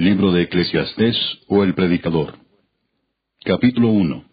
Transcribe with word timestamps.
Libro 0.00 0.30
de 0.30 0.42
Eclesiastés 0.42 1.16
o 1.48 1.64
el 1.64 1.74
Predicador. 1.74 2.38
Capítulo 3.44 3.88
1. 3.88 4.24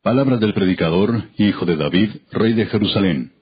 Palabras 0.00 0.38
del 0.38 0.54
predicador, 0.54 1.24
hijo 1.38 1.66
de 1.66 1.74
David, 1.74 2.10
rey 2.30 2.52
de 2.52 2.66
Jerusalén. 2.66 3.32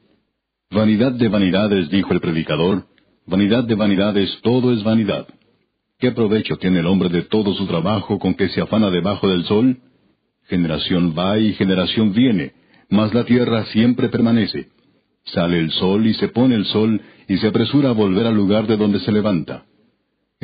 Vanidad 0.70 1.12
de 1.12 1.28
vanidades, 1.28 1.90
dijo 1.90 2.14
el 2.14 2.20
predicador, 2.20 2.86
vanidad 3.26 3.64
de 3.64 3.74
vanidades, 3.74 4.40
todo 4.42 4.72
es 4.72 4.82
vanidad. 4.84 5.26
¿Qué 5.98 6.12
provecho 6.12 6.56
tiene 6.56 6.80
el 6.80 6.86
hombre 6.86 7.10
de 7.10 7.24
todo 7.24 7.52
su 7.52 7.66
trabajo 7.66 8.18
con 8.18 8.32
que 8.36 8.48
se 8.48 8.62
afana 8.62 8.90
debajo 8.90 9.28
del 9.28 9.44
sol? 9.44 9.76
Generación 10.44 11.14
va 11.14 11.38
y 11.38 11.52
generación 11.52 12.14
viene, 12.14 12.54
mas 12.88 13.12
la 13.12 13.26
tierra 13.26 13.66
siempre 13.66 14.08
permanece. 14.08 14.68
Sale 15.26 15.58
el 15.58 15.70
sol 15.72 16.06
y 16.06 16.14
se 16.14 16.28
pone 16.28 16.54
el 16.54 16.64
sol 16.64 17.02
y 17.28 17.36
se 17.36 17.48
apresura 17.48 17.90
a 17.90 17.92
volver 17.92 18.26
al 18.26 18.34
lugar 18.34 18.66
de 18.66 18.78
donde 18.78 19.00
se 19.00 19.12
levanta. 19.12 19.66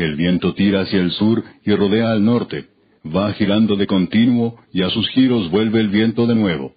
El 0.00 0.16
viento 0.16 0.54
tira 0.54 0.80
hacia 0.80 0.98
el 0.98 1.10
sur 1.10 1.44
y 1.62 1.74
rodea 1.74 2.12
al 2.12 2.24
norte, 2.24 2.68
va 3.04 3.34
girando 3.34 3.76
de 3.76 3.86
continuo 3.86 4.56
y 4.72 4.80
a 4.80 4.88
sus 4.88 5.06
giros 5.10 5.50
vuelve 5.50 5.78
el 5.78 5.90
viento 5.90 6.26
de 6.26 6.34
nuevo. 6.34 6.72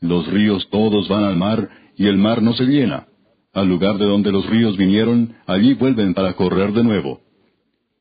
Los 0.00 0.28
ríos 0.28 0.68
todos 0.70 1.08
van 1.08 1.24
al 1.24 1.34
mar 1.34 1.68
y 1.96 2.06
el 2.06 2.16
mar 2.16 2.42
no 2.42 2.52
se 2.52 2.62
llena. 2.66 3.08
Al 3.52 3.68
lugar 3.68 3.98
de 3.98 4.04
donde 4.04 4.30
los 4.30 4.48
ríos 4.48 4.76
vinieron, 4.76 5.34
allí 5.48 5.74
vuelven 5.74 6.14
para 6.14 6.34
correr 6.34 6.72
de 6.72 6.84
nuevo. 6.84 7.22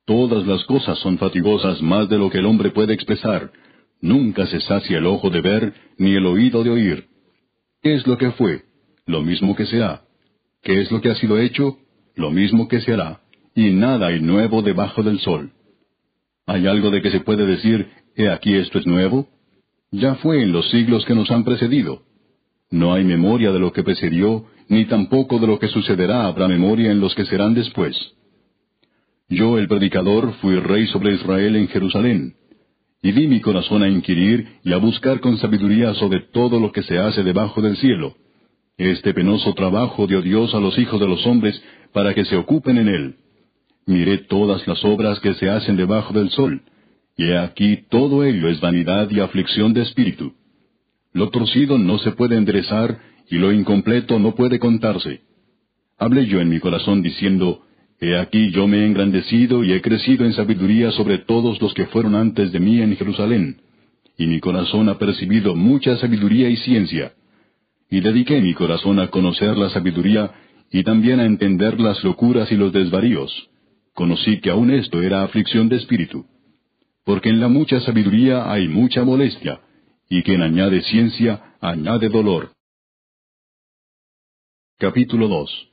Todas 0.05 0.45
las 0.45 0.63
cosas 0.65 0.99
son 0.99 1.17
fatigosas 1.17 1.81
más 1.81 2.07
de 2.07 2.19
lo 2.19 2.29
que 2.29 2.37
el 2.37 2.45
hombre 2.45 2.69
puede 2.69 2.93
expresar. 2.93 3.49
Nunca 4.01 4.45
se 4.45 4.59
sacia 4.59 4.99
el 4.99 5.07
ojo 5.07 5.31
de 5.31 5.41
ver, 5.41 5.73
ni 5.97 6.13
el 6.13 6.27
oído 6.27 6.63
de 6.63 6.69
oír. 6.69 7.05
¿Qué 7.81 7.95
es 7.95 8.05
lo 8.05 8.19
que 8.19 8.29
fue? 8.33 8.61
Lo 9.07 9.23
mismo 9.23 9.55
que 9.55 9.65
será. 9.65 10.03
¿Qué 10.61 10.79
es 10.79 10.91
lo 10.91 11.01
que 11.01 11.09
ha 11.09 11.15
sido 11.15 11.39
hecho? 11.39 11.79
Lo 12.15 12.29
mismo 12.29 12.67
que 12.67 12.81
se 12.81 12.93
hará 12.93 13.22
y 13.55 13.71
nada 13.71 14.07
hay 14.07 14.21
nuevo 14.21 14.61
debajo 14.61 15.03
del 15.03 15.19
sol. 15.19 15.51
¿Hay 16.45 16.67
algo 16.67 16.89
de 16.91 17.01
que 17.01 17.11
se 17.11 17.21
puede 17.21 17.45
decir, 17.45 17.87
he 18.15 18.29
aquí 18.29 18.55
esto 18.55 18.79
es 18.79 18.85
nuevo? 18.85 19.27
Ya 19.91 20.15
fue 20.15 20.41
en 20.41 20.51
los 20.51 20.69
siglos 20.71 21.05
que 21.05 21.15
nos 21.15 21.29
han 21.31 21.43
precedido. 21.43 22.01
No 22.71 22.93
hay 22.93 23.03
memoria 23.03 23.51
de 23.51 23.59
lo 23.59 23.71
que 23.71 23.83
precedió, 23.83 24.45
ni 24.67 24.85
tampoco 24.85 25.39
de 25.39 25.47
lo 25.47 25.59
que 25.59 25.67
sucederá 25.67 26.25
habrá 26.25 26.47
memoria 26.47 26.91
en 26.91 26.99
los 26.99 27.13
que 27.13 27.25
serán 27.25 27.53
después. 27.53 27.95
Yo, 29.29 29.57
el 29.57 29.67
predicador, 29.67 30.33
fui 30.41 30.55
rey 30.59 30.87
sobre 30.87 31.13
Israel 31.13 31.55
en 31.55 31.67
Jerusalén, 31.67 32.35
y 33.01 33.11
di 33.11 33.27
mi 33.27 33.41
corazón 33.41 33.83
a 33.83 33.89
inquirir 33.89 34.47
y 34.63 34.73
a 34.73 34.77
buscar 34.77 35.19
con 35.19 35.37
sabiduría 35.37 35.93
sobre 35.95 36.21
todo 36.31 36.59
lo 36.59 36.71
que 36.71 36.83
se 36.83 36.97
hace 36.97 37.23
debajo 37.23 37.61
del 37.61 37.77
cielo. 37.77 38.15
Este 38.77 39.13
penoso 39.13 39.53
trabajo 39.53 40.07
dio 40.07 40.21
Dios 40.21 40.55
a 40.55 40.59
los 40.59 40.77
hijos 40.79 40.99
de 40.99 41.07
los 41.07 41.25
hombres 41.27 41.61
para 41.93 42.13
que 42.13 42.25
se 42.25 42.35
ocupen 42.35 42.77
en 42.79 42.87
él. 42.87 43.15
Miré 43.85 44.19
todas 44.19 44.65
las 44.65 44.83
obras 44.85 45.19
que 45.19 45.33
se 45.33 45.49
hacen 45.49 45.75
debajo 45.75 46.13
del 46.13 46.29
sol, 46.29 46.61
y 47.17 47.25
he 47.25 47.37
aquí 47.37 47.79
todo 47.89 48.23
ello 48.23 48.47
es 48.47 48.61
vanidad 48.61 49.09
y 49.11 49.19
aflicción 49.19 49.73
de 49.73 49.81
espíritu. 49.81 50.33
Lo 51.11 51.29
torcido 51.29 51.77
no 51.77 51.99
se 51.99 52.11
puede 52.11 52.37
enderezar, 52.37 52.97
y 53.29 53.37
lo 53.37 53.51
incompleto 53.51 54.19
no 54.19 54.35
puede 54.35 54.57
contarse. 54.57 55.21
Hablé 55.97 56.25
yo 56.27 56.39
en 56.39 56.49
mi 56.49 56.59
corazón 56.59 57.01
diciendo, 57.01 57.61
He 57.99 58.17
aquí 58.17 58.51
yo 58.51 58.67
me 58.67 58.79
he 58.79 58.85
engrandecido 58.85 59.63
y 59.63 59.73
he 59.73 59.81
crecido 59.81 60.25
en 60.25 60.33
sabiduría 60.33 60.91
sobre 60.91 61.19
todos 61.19 61.61
los 61.61 61.73
que 61.73 61.85
fueron 61.87 62.15
antes 62.15 62.51
de 62.51 62.59
mí 62.59 62.81
en 62.81 62.95
Jerusalén, 62.95 63.61
y 64.17 64.27
mi 64.27 64.39
corazón 64.39 64.87
ha 64.89 64.97
percibido 64.97 65.55
mucha 65.55 65.97
sabiduría 65.97 66.49
y 66.49 66.55
ciencia. 66.57 67.13
Y 67.89 67.99
dediqué 67.99 68.41
mi 68.41 68.53
corazón 68.53 68.99
a 68.99 69.07
conocer 69.07 69.57
la 69.57 69.69
sabiduría 69.69 70.31
y 70.71 70.83
también 70.83 71.19
a 71.19 71.25
entender 71.25 71.79
las 71.79 72.03
locuras 72.03 72.51
y 72.51 72.55
los 72.55 72.71
desvaríos 72.73 73.49
conocí 73.93 74.39
que 74.41 74.49
aun 74.49 74.71
esto 74.71 75.01
era 75.01 75.23
aflicción 75.23 75.69
de 75.69 75.77
espíritu. 75.77 76.25
Porque 77.05 77.29
en 77.29 77.39
la 77.39 77.47
mucha 77.47 77.79
sabiduría 77.81 78.51
hay 78.51 78.67
mucha 78.67 79.03
molestia, 79.03 79.61
y 80.09 80.23
quien 80.23 80.41
añade 80.41 80.81
ciencia, 80.81 81.55
añade 81.61 82.09
dolor. 82.09 82.51
Capítulo 84.77 85.27
2 85.27 85.69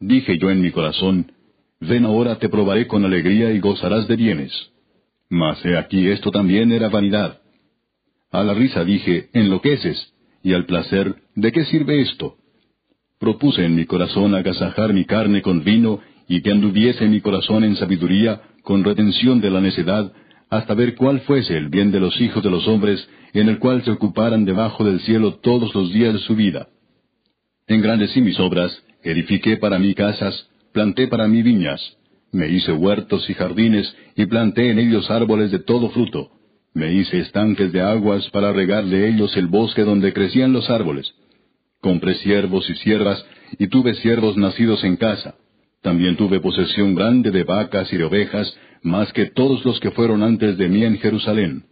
Dije 0.00 0.38
yo 0.38 0.50
en 0.50 0.62
mi 0.62 0.70
corazón, 0.70 1.32
Ven 1.80 2.04
ahora 2.04 2.38
te 2.38 2.48
probaré 2.48 2.86
con 2.86 3.04
alegría 3.04 3.52
y 3.52 3.58
gozarás 3.58 4.06
de 4.06 4.14
bienes. 4.14 4.52
Mas 5.28 5.64
he 5.64 5.76
aquí 5.76 6.06
esto 6.08 6.30
también 6.30 6.70
era 6.70 6.88
vanidad. 6.88 7.40
A 8.30 8.44
la 8.44 8.54
risa 8.54 8.84
dije, 8.84 9.30
enloqueces, 9.32 10.12
y 10.44 10.52
al 10.54 10.64
placer, 10.66 11.16
¿de 11.34 11.50
qué 11.50 11.64
sirve 11.64 12.00
esto? 12.00 12.36
Propuse 13.18 13.64
en 13.64 13.74
mi 13.74 13.84
corazón 13.84 14.34
agasajar 14.34 14.92
mi 14.92 15.04
carne 15.04 15.42
con 15.42 15.64
vino 15.64 16.00
y 16.32 16.40
que 16.40 16.50
anduviese 16.50 17.06
mi 17.08 17.20
corazón 17.20 17.62
en 17.62 17.76
sabiduría, 17.76 18.40
con 18.62 18.82
retención 18.84 19.42
de 19.42 19.50
la 19.50 19.60
necedad, 19.60 20.10
hasta 20.48 20.72
ver 20.72 20.94
cuál 20.94 21.20
fuese 21.20 21.54
el 21.58 21.68
bien 21.68 21.92
de 21.92 22.00
los 22.00 22.18
hijos 22.22 22.42
de 22.42 22.48
los 22.48 22.66
hombres, 22.66 23.06
en 23.34 23.50
el 23.50 23.58
cual 23.58 23.84
se 23.84 23.90
ocuparan 23.90 24.46
debajo 24.46 24.82
del 24.82 25.00
cielo 25.00 25.40
todos 25.42 25.74
los 25.74 25.92
días 25.92 26.14
de 26.14 26.20
su 26.20 26.34
vida. 26.34 26.68
Engrandecí 27.66 28.22
mis 28.22 28.40
obras, 28.40 28.72
edifiqué 29.02 29.58
para 29.58 29.78
mí 29.78 29.92
casas, 29.92 30.48
planté 30.72 31.06
para 31.06 31.28
mí 31.28 31.42
viñas, 31.42 31.98
me 32.32 32.48
hice 32.48 32.72
huertos 32.72 33.28
y 33.28 33.34
jardines, 33.34 33.94
y 34.16 34.24
planté 34.24 34.70
en 34.70 34.78
ellos 34.78 35.10
árboles 35.10 35.50
de 35.50 35.58
todo 35.58 35.90
fruto. 35.90 36.30
Me 36.72 36.94
hice 36.94 37.18
estanques 37.18 37.72
de 37.72 37.82
aguas 37.82 38.26
para 38.30 38.54
regar 38.54 38.86
de 38.86 39.06
ellos 39.06 39.36
el 39.36 39.48
bosque 39.48 39.82
donde 39.82 40.14
crecían 40.14 40.54
los 40.54 40.70
árboles. 40.70 41.12
Compré 41.82 42.14
siervos 42.14 42.70
y 42.70 42.74
siervas, 42.76 43.22
y 43.58 43.66
tuve 43.66 43.92
siervos 43.96 44.38
nacidos 44.38 44.82
en 44.82 44.96
casa. 44.96 45.34
También 45.82 46.16
tuve 46.16 46.40
posesión 46.40 46.94
grande 46.94 47.32
de 47.32 47.42
vacas 47.42 47.92
y 47.92 47.96
de 47.96 48.04
ovejas, 48.04 48.56
más 48.82 49.12
que 49.12 49.26
todos 49.26 49.64
los 49.64 49.80
que 49.80 49.90
fueron 49.90 50.22
antes 50.22 50.56
de 50.56 50.68
mí 50.68 50.84
en 50.84 50.98
Jerusalén. 50.98 51.64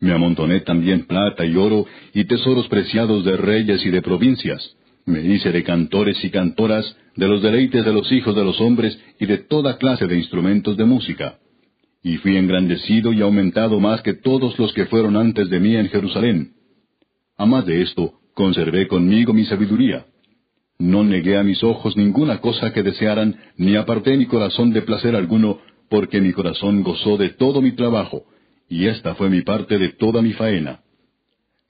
Me 0.00 0.12
amontoné 0.12 0.60
también 0.60 1.06
plata 1.06 1.44
y 1.46 1.56
oro 1.56 1.86
y 2.12 2.24
tesoros 2.24 2.68
preciados 2.68 3.24
de 3.24 3.36
reyes 3.36 3.84
y 3.84 3.90
de 3.90 4.02
provincias. 4.02 4.76
Me 5.06 5.22
hice 5.22 5.50
de 5.50 5.64
cantores 5.64 6.22
y 6.22 6.30
cantoras, 6.30 6.94
de 7.16 7.26
los 7.26 7.42
deleites 7.42 7.84
de 7.84 7.92
los 7.92 8.12
hijos 8.12 8.36
de 8.36 8.44
los 8.44 8.60
hombres 8.60 8.96
y 9.18 9.24
de 9.24 9.38
toda 9.38 9.78
clase 9.78 10.06
de 10.06 10.18
instrumentos 10.18 10.76
de 10.76 10.84
música. 10.84 11.38
Y 12.02 12.18
fui 12.18 12.36
engrandecido 12.36 13.12
y 13.12 13.22
aumentado 13.22 13.80
más 13.80 14.02
que 14.02 14.12
todos 14.12 14.58
los 14.58 14.72
que 14.74 14.86
fueron 14.86 15.16
antes 15.16 15.48
de 15.48 15.58
mí 15.58 15.74
en 15.74 15.88
Jerusalén. 15.88 16.52
A 17.38 17.46
más 17.46 17.64
de 17.64 17.82
esto, 17.82 18.12
conservé 18.34 18.86
conmigo 18.86 19.32
mi 19.32 19.46
sabiduría 19.46 20.04
no 20.78 21.02
negué 21.02 21.36
a 21.36 21.42
mis 21.42 21.62
ojos 21.64 21.96
ninguna 21.96 22.40
cosa 22.40 22.72
que 22.72 22.82
desearan, 22.82 23.36
ni 23.56 23.76
aparté 23.76 24.16
mi 24.16 24.26
corazón 24.26 24.72
de 24.72 24.82
placer 24.82 25.16
alguno, 25.16 25.58
porque 25.90 26.20
mi 26.20 26.32
corazón 26.32 26.82
gozó 26.82 27.16
de 27.16 27.30
todo 27.30 27.60
mi 27.60 27.72
trabajo, 27.72 28.24
y 28.68 28.86
esta 28.86 29.14
fue 29.16 29.28
mi 29.28 29.42
parte 29.42 29.78
de 29.78 29.90
toda 29.90 30.22
mi 30.22 30.32
faena. 30.34 30.80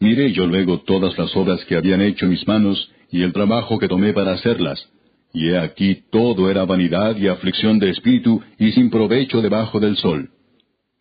Miré 0.00 0.32
yo 0.32 0.46
luego 0.46 0.80
todas 0.80 1.16
las 1.18 1.34
obras 1.36 1.64
que 1.64 1.76
habían 1.76 2.02
hecho 2.02 2.26
mis 2.26 2.46
manos, 2.46 2.92
y 3.10 3.22
el 3.22 3.32
trabajo 3.32 3.78
que 3.78 3.88
tomé 3.88 4.12
para 4.12 4.32
hacerlas, 4.32 4.86
y 5.32 5.48
he 5.48 5.58
aquí 5.58 6.02
todo 6.10 6.50
era 6.50 6.64
vanidad 6.64 7.16
y 7.16 7.28
aflicción 7.28 7.78
de 7.78 7.90
espíritu, 7.90 8.42
y 8.58 8.72
sin 8.72 8.90
provecho 8.90 9.40
debajo 9.40 9.80
del 9.80 9.96
sol. 9.96 10.30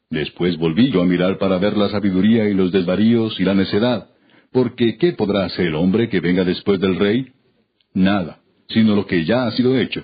Después 0.10 0.58
volví 0.58 0.90
yo 0.92 1.02
a 1.02 1.06
mirar 1.06 1.38
para 1.38 1.58
ver 1.58 1.76
la 1.76 1.90
sabiduría 1.90 2.48
y 2.48 2.54
los 2.54 2.72
desvaríos 2.72 3.38
y 3.40 3.44
la 3.44 3.54
necedad, 3.54 4.08
porque 4.54 4.98
¿qué 4.98 5.12
podrá 5.12 5.46
hacer 5.46 5.68
el 5.68 5.76
hombre 5.76 6.08
que 6.08 6.22
venga 6.22 6.46
después 6.46 6.80
del 6.80 6.98
rey? 6.98 7.28
Nada, 7.94 8.40
sino 8.70 8.96
lo 8.96 9.06
que 9.06 9.26
ya 9.26 9.48
ha 9.48 9.52
sido 9.52 9.78
hecho. 9.78 10.04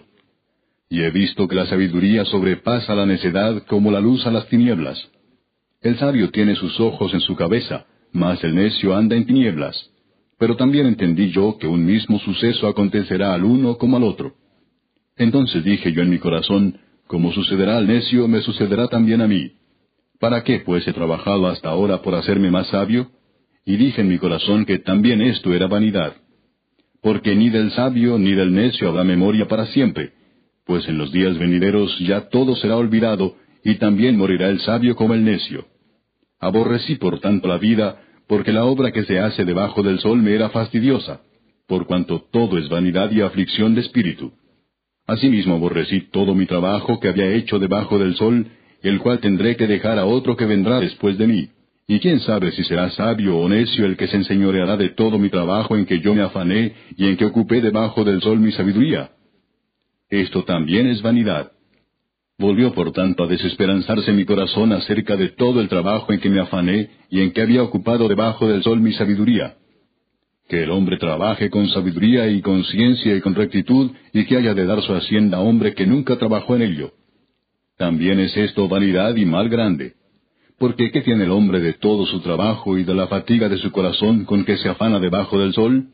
Y 0.89 1.01
he 1.01 1.11
visto 1.11 1.47
que 1.47 1.55
la 1.55 1.65
sabiduría 1.65 2.25
sobrepasa 2.25 2.95
la 2.95 3.05
necedad 3.05 3.63
como 3.67 3.91
la 3.91 3.99
luz 3.99 4.25
a 4.27 4.31
las 4.31 4.47
tinieblas. 4.47 5.09
El 5.81 5.97
sabio 5.97 6.29
tiene 6.31 6.55
sus 6.55 6.79
ojos 6.79 7.13
en 7.13 7.21
su 7.21 7.35
cabeza, 7.35 7.85
mas 8.11 8.43
el 8.43 8.55
necio 8.55 8.95
anda 8.95 9.15
en 9.15 9.25
tinieblas. 9.25 9.89
Pero 10.37 10.55
también 10.55 10.87
entendí 10.87 11.31
yo 11.31 11.57
que 11.57 11.67
un 11.67 11.85
mismo 11.85 12.19
suceso 12.19 12.67
acontecerá 12.67 13.33
al 13.33 13.43
uno 13.43 13.77
como 13.77 13.97
al 13.97 14.03
otro. 14.03 14.33
Entonces 15.17 15.63
dije 15.63 15.91
yo 15.93 16.01
en 16.01 16.09
mi 16.09 16.19
corazón, 16.19 16.79
como 17.07 17.31
sucederá 17.31 17.77
al 17.77 17.87
necio, 17.87 18.27
me 18.27 18.41
sucederá 18.41 18.87
también 18.87 19.21
a 19.21 19.27
mí. 19.27 19.53
¿Para 20.19 20.43
qué 20.43 20.59
pues 20.59 20.87
he 20.87 20.93
trabajado 20.93 21.47
hasta 21.47 21.69
ahora 21.69 22.01
por 22.01 22.15
hacerme 22.15 22.49
más 22.49 22.67
sabio? 22.67 23.11
Y 23.65 23.77
dije 23.77 24.01
en 24.01 24.09
mi 24.09 24.17
corazón 24.17 24.65
que 24.65 24.79
también 24.79 25.21
esto 25.21 25.53
era 25.53 25.67
vanidad 25.67 26.13
porque 27.03 27.35
ni 27.35 27.49
del 27.49 27.71
sabio 27.71 28.17
ni 28.17 28.33
del 28.33 28.53
necio 28.53 28.87
habrá 28.87 29.03
memoria 29.03 29.47
para 29.47 29.67
siempre, 29.67 30.13
pues 30.65 30.87
en 30.87 30.97
los 30.97 31.11
días 31.11 31.37
venideros 31.37 31.99
ya 31.99 32.29
todo 32.29 32.55
será 32.55 32.77
olvidado, 32.77 33.35
y 33.63 33.75
también 33.75 34.17
morirá 34.17 34.47
el 34.49 34.61
sabio 34.61 34.95
como 34.95 35.13
el 35.13 35.23
necio. 35.23 35.67
Aborrecí 36.39 36.95
por 36.95 37.19
tanto 37.19 37.49
la 37.49 37.57
vida, 37.57 38.01
porque 38.27 38.53
la 38.53 38.63
obra 38.63 38.91
que 38.91 39.03
se 39.03 39.19
hace 39.19 39.43
debajo 39.43 39.83
del 39.83 39.99
sol 39.99 40.21
me 40.21 40.33
era 40.33 40.49
fastidiosa, 40.49 41.21
por 41.67 41.85
cuanto 41.87 42.21
todo 42.31 42.57
es 42.57 42.69
vanidad 42.69 43.11
y 43.11 43.21
aflicción 43.21 43.75
de 43.75 43.81
espíritu. 43.81 44.31
Asimismo 45.05 45.55
aborrecí 45.55 46.09
todo 46.11 46.33
mi 46.33 46.45
trabajo 46.45 47.01
que 47.01 47.09
había 47.09 47.33
hecho 47.33 47.59
debajo 47.59 47.99
del 47.99 48.15
sol, 48.15 48.47
el 48.81 48.99
cual 48.99 49.19
tendré 49.19 49.57
que 49.57 49.67
dejar 49.67 49.99
a 49.99 50.05
otro 50.05 50.37
que 50.37 50.45
vendrá 50.45 50.79
después 50.79 51.17
de 51.17 51.27
mí. 51.27 51.49
Y 51.87 51.99
quién 51.99 52.21
sabe 52.21 52.51
si 52.51 52.63
será 52.63 52.89
sabio 52.91 53.37
o 53.37 53.49
necio 53.49 53.85
el 53.85 53.97
que 53.97 54.07
se 54.07 54.15
enseñoreará 54.15 54.77
de 54.77 54.89
todo 54.89 55.19
mi 55.19 55.29
trabajo 55.29 55.75
en 55.75 55.85
que 55.85 55.99
yo 55.99 56.15
me 56.15 56.21
afané 56.21 56.73
y 56.95 57.07
en 57.07 57.17
que 57.17 57.25
ocupé 57.25 57.61
debajo 57.61 58.03
del 58.03 58.21
sol 58.21 58.39
mi 58.39 58.51
sabiduría. 58.53 59.11
Esto 60.09 60.43
también 60.43 60.87
es 60.87 61.01
vanidad. 61.01 61.51
Volvió 62.37 62.73
por 62.73 62.91
tanto 62.91 63.23
a 63.23 63.27
desesperanzarse 63.27 64.11
mi 64.11 64.25
corazón 64.25 64.71
acerca 64.71 65.15
de 65.15 65.29
todo 65.29 65.59
el 65.61 65.69
trabajo 65.69 66.13
en 66.13 66.19
que 66.19 66.29
me 66.29 66.39
afané 66.39 66.89
y 67.09 67.21
en 67.21 67.31
que 67.31 67.41
había 67.41 67.63
ocupado 67.63 68.07
debajo 68.07 68.47
del 68.47 68.63
sol 68.63 68.79
mi 68.79 68.93
sabiduría. 68.93 69.55
Que 70.47 70.63
el 70.63 70.71
hombre 70.71 70.97
trabaje 70.97 71.49
con 71.49 71.67
sabiduría 71.69 72.27
y 72.27 72.41
con 72.41 72.63
ciencia 72.65 73.15
y 73.15 73.21
con 73.21 73.35
rectitud, 73.35 73.91
y 74.13 74.25
que 74.25 74.37
haya 74.37 74.53
de 74.53 74.65
dar 74.65 74.81
su 74.81 74.93
hacienda 74.93 75.37
a 75.37 75.41
hombre 75.41 75.73
que 75.73 75.85
nunca 75.85 76.17
trabajó 76.17 76.55
en 76.55 76.63
ello. 76.63 76.91
También 77.77 78.19
es 78.19 78.35
esto 78.35 78.67
vanidad 78.67 79.15
y 79.15 79.25
mal 79.25 79.49
grande. 79.49 79.93
Porque 80.63 80.91
¿qué 80.91 81.01
tiene 81.01 81.25
el 81.25 81.31
hombre 81.31 81.59
de 81.59 81.73
todo 81.73 82.05
su 82.05 82.21
trabajo 82.21 82.77
y 82.77 82.85
de 82.85 82.93
la 82.93 83.07
fatiga 83.07 83.49
de 83.49 83.57
su 83.57 83.69
corazón 83.73 84.23
con 84.23 84.45
que 84.45 84.55
se 84.55 84.69
afana 84.69 84.97
debajo 84.97 85.37
del 85.37 85.51
sol? 85.53 85.87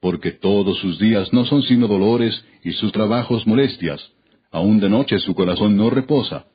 Porque 0.00 0.32
todos 0.32 0.76
sus 0.78 0.98
días 0.98 1.32
no 1.32 1.44
son 1.44 1.62
sino 1.62 1.86
dolores 1.86 2.44
y 2.64 2.72
sus 2.72 2.90
trabajos 2.90 3.46
molestias 3.46 4.00
aun 4.50 4.80
de 4.80 4.88
noche 4.88 5.20
su 5.20 5.36
corazón 5.36 5.76
no 5.76 5.88
reposa. 5.88 6.46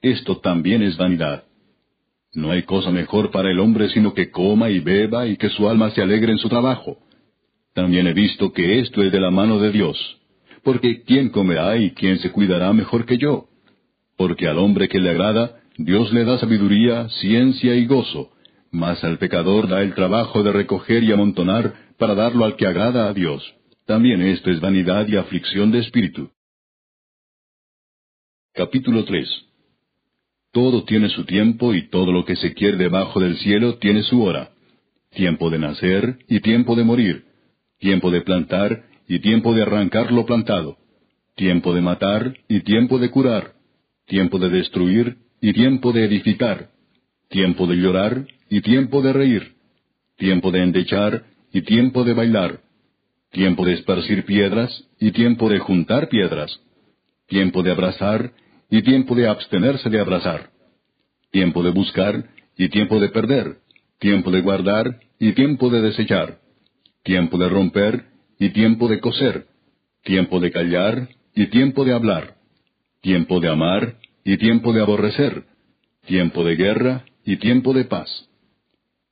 Esto 0.00 0.38
también 0.38 0.82
es 0.82 0.96
vanidad. 0.96 1.44
No 2.32 2.50
hay 2.50 2.62
cosa 2.62 2.90
mejor 2.90 3.30
para 3.30 3.50
el 3.50 3.60
hombre 3.60 3.90
sino 3.90 4.14
que 4.14 4.30
coma 4.30 4.70
y 4.70 4.80
beba 4.80 5.26
y 5.26 5.36
que 5.36 5.50
su 5.50 5.68
alma 5.68 5.90
se 5.90 6.00
alegre 6.00 6.32
en 6.32 6.38
su 6.38 6.48
trabajo. 6.48 6.96
También 7.74 8.06
he 8.06 8.14
visto 8.14 8.54
que 8.54 8.78
esto 8.78 9.02
es 9.02 9.12
de 9.12 9.20
la 9.20 9.30
mano 9.30 9.58
de 9.58 9.70
Dios. 9.70 9.98
Porque 10.62 11.02
¿quién 11.02 11.28
comerá 11.28 11.76
y 11.76 11.90
quién 11.90 12.20
se 12.20 12.32
cuidará 12.32 12.72
mejor 12.72 13.04
que 13.04 13.18
yo? 13.18 13.48
Porque 14.16 14.48
al 14.48 14.56
hombre 14.56 14.88
que 14.88 14.98
le 14.98 15.10
agrada, 15.10 15.60
Dios 15.78 16.12
le 16.12 16.24
da 16.24 16.38
sabiduría, 16.38 17.08
ciencia 17.20 17.74
y 17.74 17.86
gozo, 17.86 18.30
mas 18.70 19.02
al 19.04 19.18
pecador 19.18 19.68
da 19.68 19.82
el 19.82 19.94
trabajo 19.94 20.42
de 20.42 20.52
recoger 20.52 21.02
y 21.04 21.12
amontonar 21.12 21.74
para 21.98 22.14
darlo 22.14 22.44
al 22.44 22.56
que 22.56 22.66
agrada 22.66 23.08
a 23.08 23.12
Dios. 23.12 23.42
También 23.86 24.22
esto 24.22 24.50
es 24.50 24.60
vanidad 24.60 25.06
y 25.06 25.16
aflicción 25.16 25.70
de 25.70 25.80
espíritu. 25.80 26.30
Capítulo 28.54 29.04
3 29.04 29.28
Todo 30.50 30.84
tiene 30.84 31.10
su 31.10 31.24
tiempo 31.24 31.74
y 31.74 31.88
todo 31.88 32.10
lo 32.10 32.24
que 32.24 32.36
se 32.36 32.54
quiere 32.54 32.78
debajo 32.78 33.20
del 33.20 33.36
cielo 33.36 33.76
tiene 33.76 34.02
su 34.02 34.22
hora. 34.22 34.52
Tiempo 35.10 35.50
de 35.50 35.58
nacer 35.58 36.18
y 36.26 36.40
tiempo 36.40 36.74
de 36.74 36.84
morir. 36.84 37.24
Tiempo 37.78 38.10
de 38.10 38.22
plantar 38.22 38.86
y 39.08 39.18
tiempo 39.18 39.54
de 39.54 39.62
arrancar 39.62 40.10
lo 40.10 40.24
plantado. 40.24 40.78
Tiempo 41.36 41.74
de 41.74 41.82
matar 41.82 42.34
y 42.48 42.60
tiempo 42.60 42.98
de 42.98 43.10
curar. 43.10 43.52
Tiempo 44.06 44.38
de 44.38 44.48
destruir 44.48 45.25
y 45.40 45.52
tiempo 45.52 45.92
de 45.92 46.04
edificar. 46.04 46.70
Tiempo 47.28 47.66
de 47.66 47.76
llorar 47.76 48.26
y 48.48 48.60
tiempo 48.60 49.02
de 49.02 49.12
reír. 49.12 49.54
Tiempo 50.16 50.50
de 50.50 50.62
endechar 50.62 51.24
y 51.52 51.62
tiempo 51.62 52.04
de 52.04 52.14
bailar. 52.14 52.60
Tiempo 53.30 53.64
de 53.64 53.74
esparcir 53.74 54.24
piedras 54.24 54.84
y 54.98 55.10
tiempo 55.12 55.48
de 55.48 55.58
juntar 55.58 56.08
piedras. 56.08 56.60
Tiempo 57.26 57.62
de 57.62 57.72
abrazar 57.72 58.32
y 58.70 58.82
tiempo 58.82 59.14
de 59.14 59.28
abstenerse 59.28 59.88
de 59.90 60.00
abrazar, 60.00 60.50
tiempo 61.30 61.62
de 61.62 61.70
buscar 61.70 62.24
y 62.56 62.68
tiempo 62.68 62.98
de 62.98 63.08
perder, 63.10 63.58
tiempo 63.98 64.30
de 64.30 64.40
guardar 64.40 65.00
y 65.18 65.32
tiempo 65.32 65.70
de 65.70 65.82
desechar, 65.82 66.38
tiempo 67.02 67.38
de 67.38 67.48
romper 67.48 68.04
y 68.38 68.50
tiempo 68.50 68.88
de 68.88 69.00
coser, 69.00 69.46
tiempo 70.02 70.40
de 70.40 70.50
callar 70.50 71.08
y 71.34 71.46
tiempo 71.46 71.84
de 71.84 71.94
hablar, 71.94 72.36
tiempo 73.00 73.40
de 73.40 73.48
amar 73.48 73.96
y 74.26 74.38
tiempo 74.38 74.72
de 74.72 74.80
aborrecer, 74.80 75.44
tiempo 76.04 76.42
de 76.42 76.56
guerra 76.56 77.04
y 77.24 77.36
tiempo 77.36 77.72
de 77.72 77.84
paz. 77.84 78.28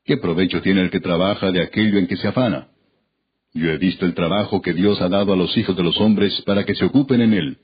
¿Qué 0.05 0.17
provecho 0.17 0.61
tiene 0.61 0.81
el 0.81 0.91
que 0.91 0.99
trabaja 0.99 1.53
de 1.53 1.63
aquello 1.63 1.99
en 1.99 2.09
que 2.09 2.17
se 2.17 2.27
afana? 2.27 2.67
Yo 3.53 3.71
he 3.71 3.79
visto 3.79 4.07
el 4.07 4.15
trabajo 4.15 4.61
que 4.61 4.73
Dios 4.73 5.01
ha 5.01 5.09
dado 5.09 5.33
a 5.33 5.37
los 5.37 5.57
hijos 5.57 5.77
de 5.77 5.85
los 5.85 6.01
hombres 6.01 6.43
para 6.45 6.65
que 6.65 6.75
se 6.75 6.85
ocupen 6.85 7.21
en 7.21 7.33
él. 7.33 7.59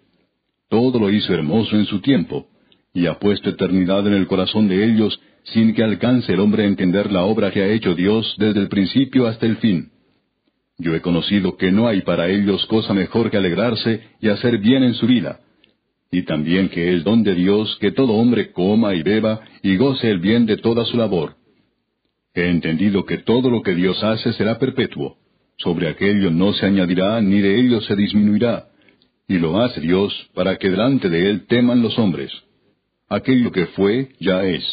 Todo 0.69 1.01
lo 1.01 1.11
hizo 1.11 1.35
hermoso 1.35 1.75
en 1.75 1.87
su 1.87 2.01
tiempo, 2.01 2.47
y 2.95 3.07
ha 3.07 3.19
puesto 3.19 3.51
eternidad 3.51 4.07
en 4.07 4.15
el 4.15 4.29
corazón 4.29 4.69
de 4.69 4.85
ellos, 4.85 5.21
sin 5.43 5.75
que 5.75 5.83
alcance 5.83 6.33
el 6.33 6.39
hombre 6.39 6.63
a 6.63 6.67
entender 6.69 7.11
la 7.11 7.25
obra 7.25 7.51
que 7.51 7.63
ha 7.63 7.69
hecho 7.69 7.97
Dios 7.97 8.33
desde 8.39 8.61
el 8.61 8.69
principio 8.69 9.27
hasta 9.27 9.47
el 9.47 9.57
fin. 9.57 9.91
Yo 10.79 10.95
he 10.95 11.01
conocido 11.01 11.57
que 11.57 11.73
no 11.73 11.89
hay 11.89 12.03
para 12.03 12.29
ellos 12.29 12.65
cosa 12.67 12.95
mejor 12.95 13.29
que 13.29 13.39
alegrarse 13.39 14.03
y 14.21 14.29
hacer 14.29 14.59
bien 14.59 14.85
en 14.85 14.95
su 14.95 15.09
vida, 15.09 15.41
y 16.11 16.23
también 16.23 16.69
que 16.69 16.95
es 16.95 17.05
don 17.05 17.23
de 17.23 17.35
Dios 17.35 17.77
que 17.81 17.93
todo 17.93 18.15
hombre 18.15 18.53
coma 18.53 18.95
y 18.95 19.03
beba 19.03 19.41
y 19.63 19.77
goce 19.77 20.11
el 20.11 20.19
bien 20.19 20.47
de 20.47 20.57
toda 20.57 20.85
su 20.85 20.97
labor. 20.97 21.37
He 22.35 22.49
entendido 22.49 23.05
que 23.05 23.19
todo 23.19 23.51
lo 23.51 23.63
que 23.63 23.75
Dios 23.75 24.03
hace 24.03 24.33
será 24.33 24.59
perpetuo, 24.59 25.17
sobre 25.57 25.89
aquello 25.89 26.31
no 26.31 26.53
se 26.53 26.67
añadirá 26.67 27.21
ni 27.21 27.41
de 27.41 27.61
ello 27.61 27.81
se 27.83 27.95
disminuirá, 27.95 28.69
y 29.29 29.39
lo 29.39 29.61
hace 29.61 29.81
Dios 29.81 30.13
para 30.35 30.57
que 30.57 30.71
delante 30.71 31.09
de 31.09 31.31
Él 31.31 31.47
teman 31.47 31.83
los 31.83 31.99
hombres. 31.99 32.33
Aquello 33.09 33.53
que 33.53 33.67
fue, 33.67 34.11
ya 34.21 34.45
es, 34.45 34.65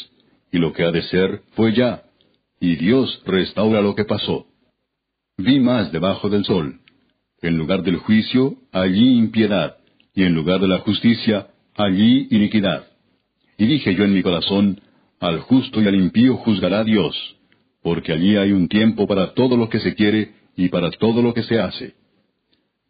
y 0.52 0.58
lo 0.58 0.74
que 0.74 0.84
ha 0.84 0.92
de 0.92 1.04
ser, 1.04 1.42
fue 1.56 1.74
ya, 1.74 2.04
y 2.60 2.76
Dios 2.76 3.22
restaura 3.26 3.82
lo 3.82 3.96
que 3.96 4.06
pasó. 4.06 4.48
Vi 5.38 5.60
más 5.60 5.92
debajo 5.92 6.30
del 6.30 6.46
sol. 6.46 6.80
En 7.42 7.58
lugar 7.58 7.84
del 7.84 7.98
juicio, 7.98 8.56
allí 8.72 9.18
impiedad, 9.18 9.77
y 10.18 10.24
en 10.24 10.34
lugar 10.34 10.60
de 10.60 10.68
la 10.68 10.80
justicia, 10.80 11.46
allí 11.76 12.28
iniquidad. 12.32 12.88
Y 13.56 13.68
dije 13.68 13.94
yo 13.94 14.04
en 14.04 14.16
mi 14.16 14.24
corazón, 14.24 14.82
al 15.20 15.42
justo 15.42 15.80
y 15.80 15.88
al 15.88 15.94
impío 15.94 16.38
juzgará 16.38 16.84
Dios, 16.84 17.16
porque 17.84 18.14
allí 18.14 18.36
hay 18.36 18.52
un 18.52 18.68
tiempo 18.68 19.06
para 19.06 19.36
todo 19.36 19.56
lo 19.56 19.70
que 19.70 19.80
se 19.80 19.94
quiere 19.94 20.32
y 20.56 20.70
para 20.70 20.90
todo 20.90 21.22
lo 21.22 21.36
que 21.36 21.44
se 21.44 21.60
hace. 21.60 21.94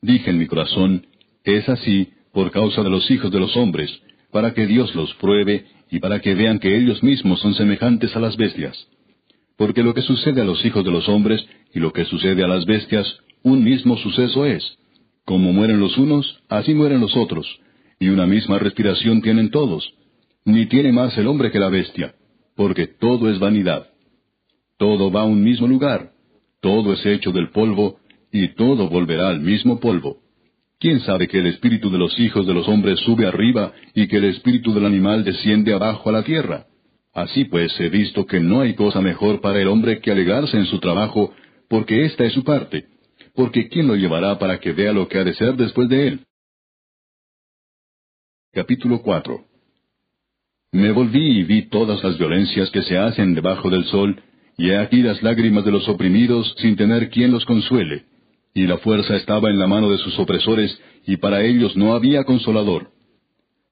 Dije 0.02 0.30
en 0.30 0.38
mi 0.38 0.48
corazón, 0.48 1.06
es 1.44 1.68
así 1.68 2.14
por 2.32 2.50
causa 2.50 2.82
de 2.82 2.90
los 2.90 3.12
hijos 3.12 3.30
de 3.30 3.42
los 3.42 3.58
hombres, 3.58 3.92
para 4.32 4.54
que 4.54 4.66
Dios 4.66 4.96
los 4.96 5.14
pruebe 5.16 5.66
y 5.92 6.00
para 6.00 6.22
que 6.22 6.34
vean 6.34 6.60
que 6.60 6.78
ellos 6.78 7.04
mismos 7.04 7.42
son 7.42 7.56
semejantes 7.56 8.16
a 8.16 8.22
las 8.22 8.38
bestias. 8.38 8.88
Porque 9.58 9.84
lo 9.84 9.94
que 9.94 10.02
sucede 10.02 10.40
a 10.40 10.46
los 10.46 10.64
hijos 10.64 10.86
de 10.86 10.92
los 10.92 11.10
hombres 11.10 11.46
y 11.74 11.80
lo 11.80 11.92
que 11.92 12.06
sucede 12.06 12.42
a 12.46 12.48
las 12.48 12.66
bestias, 12.66 13.06
un 13.44 13.66
mismo 13.66 13.98
suceso 13.98 14.46
es. 14.46 14.78
Como 15.28 15.52
mueren 15.52 15.82
los 15.82 15.98
unos, 15.98 16.40
así 16.48 16.74
mueren 16.74 17.02
los 17.02 17.18
otros, 17.18 17.46
y 18.00 18.08
una 18.08 18.26
misma 18.26 18.60
respiración 18.60 19.22
tienen 19.22 19.52
todos. 19.52 19.84
Ni 20.46 20.68
tiene 20.68 20.94
más 20.94 21.18
el 21.18 21.28
hombre 21.28 21.52
que 21.52 21.60
la 21.60 21.68
bestia, 21.68 22.16
porque 22.56 22.88
todo 22.88 23.30
es 23.30 23.38
vanidad. 23.38 23.88
Todo 24.78 25.12
va 25.12 25.24
a 25.24 25.26
un 25.26 25.44
mismo 25.44 25.68
lugar, 25.68 26.12
todo 26.62 26.94
es 26.94 27.06
hecho 27.06 27.34
del 27.34 27.50
polvo, 27.50 28.00
y 28.32 28.56
todo 28.56 28.88
volverá 28.88 29.28
al 29.28 29.42
mismo 29.42 29.82
polvo. 29.82 30.20
¿Quién 30.80 31.02
sabe 31.02 31.28
que 31.28 31.40
el 31.40 31.48
espíritu 31.48 31.92
de 31.92 31.98
los 31.98 32.18
hijos 32.18 32.48
de 32.48 32.54
los 32.54 32.66
hombres 32.70 32.98
sube 33.02 33.26
arriba 33.26 33.74
y 33.94 34.08
que 34.08 34.20
el 34.20 34.26
espíritu 34.26 34.74
del 34.74 34.86
animal 34.86 35.26
desciende 35.26 35.74
abajo 35.74 36.08
a 36.08 36.14
la 36.14 36.24
tierra? 36.24 36.68
Así 37.14 37.44
pues 37.44 37.78
he 37.82 37.90
visto 37.90 38.26
que 38.26 38.40
no 38.40 38.62
hay 38.62 38.76
cosa 38.76 39.02
mejor 39.02 39.42
para 39.42 39.62
el 39.62 39.68
hombre 39.68 40.00
que 40.00 40.10
alegarse 40.10 40.56
en 40.56 40.68
su 40.68 40.80
trabajo, 40.80 41.34
porque 41.68 42.06
esta 42.06 42.24
es 42.24 42.32
su 42.32 42.46
parte, 42.46 42.86
porque 43.38 43.70
¿quién 43.70 43.88
lo 43.88 43.96
llevará 43.96 44.40
para 44.40 44.60
que 44.60 44.72
vea 44.74 44.92
lo 44.92 45.08
que 45.08 45.20
ha 45.20 45.24
de 45.24 45.36
ser 45.36 45.56
después 45.56 45.88
de 45.90 46.08
él? 46.08 46.20
Capítulo 48.52 49.04
4 49.04 49.46
Me 50.72 50.92
volví 50.92 51.40
y 51.40 51.44
vi 51.44 51.70
todas 51.70 52.04
las 52.04 52.18
violencias 52.18 52.72
que 52.72 52.82
se 52.82 52.98
hacen 52.98 53.36
debajo 53.36 53.70
del 53.70 53.86
sol, 53.86 54.20
y 54.58 54.72
he 54.72 54.78
aquí 54.80 55.04
las 55.04 55.22
lágrimas 55.22 55.64
de 55.66 55.72
los 55.72 55.88
oprimidos 55.88 56.52
sin 56.58 56.76
tener 56.76 57.12
quien 57.12 57.32
los 57.32 57.46
consuele 57.46 58.06
y 58.56 58.66
la 58.66 58.80
fuerza 58.80 59.16
estaba 59.16 59.52
en 59.52 59.60
la 59.60 59.68
mano 59.68 59.92
de 59.92 60.00
sus 60.00 60.18
opresores, 60.18 60.76
y 61.06 61.18
para 61.18 61.44
ellos 61.44 61.78
no 61.78 61.94
había 61.94 62.24
consolador. 62.24 62.90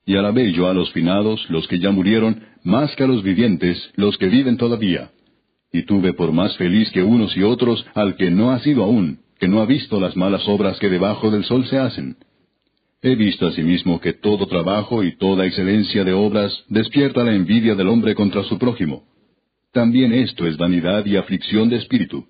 Y 0.05 0.15
alabé 0.15 0.51
yo 0.51 0.69
a 0.69 0.75
los 0.75 0.91
finados, 0.91 1.43
los 1.49 1.67
que 1.67 1.79
ya 1.79 1.89
murieron, 1.89 2.43
más 2.63 2.95
que 2.95 3.03
a 3.03 3.07
los 3.07 3.23
vivientes, 3.23 3.81
los 3.95 4.15
que 4.19 4.27
viven 4.27 4.57
todavía. 4.57 5.09
Y 5.73 5.87
tuve 5.87 6.13
por 6.13 6.31
más 6.33 6.55
feliz 6.57 6.91
que 6.91 7.01
unos 7.01 7.35
y 7.35 7.41
otros 7.41 7.83
al 7.95 8.15
que 8.15 8.29
no 8.29 8.51
ha 8.51 8.59
sido 8.59 8.83
aún, 8.83 9.24
que 9.39 9.47
no 9.47 9.61
ha 9.61 9.65
visto 9.65 9.99
las 9.99 10.15
malas 10.15 10.47
obras 10.47 10.79
que 10.79 10.89
debajo 10.89 11.31
del 11.31 11.43
sol 11.43 11.65
se 11.65 11.77
hacen. 11.77 12.17
He 13.01 13.15
visto 13.15 13.47
asimismo 13.47 13.99
que 13.99 14.13
todo 14.13 14.47
trabajo 14.47 15.03
y 15.03 15.15
toda 15.17 15.45
excelencia 15.45 16.03
de 16.03 16.13
obras 16.13 16.63
despierta 16.69 17.23
la 17.23 17.35
envidia 17.35 17.75
del 17.75 17.87
hombre 17.87 18.15
contra 18.15 18.43
su 18.43 18.57
prójimo. 18.57 19.03
También 19.71 20.13
esto 20.13 20.47
es 20.47 20.57
vanidad 20.57 21.05
y 21.05 21.17
aflicción 21.17 21.69
de 21.69 21.75
espíritu. 21.75 22.25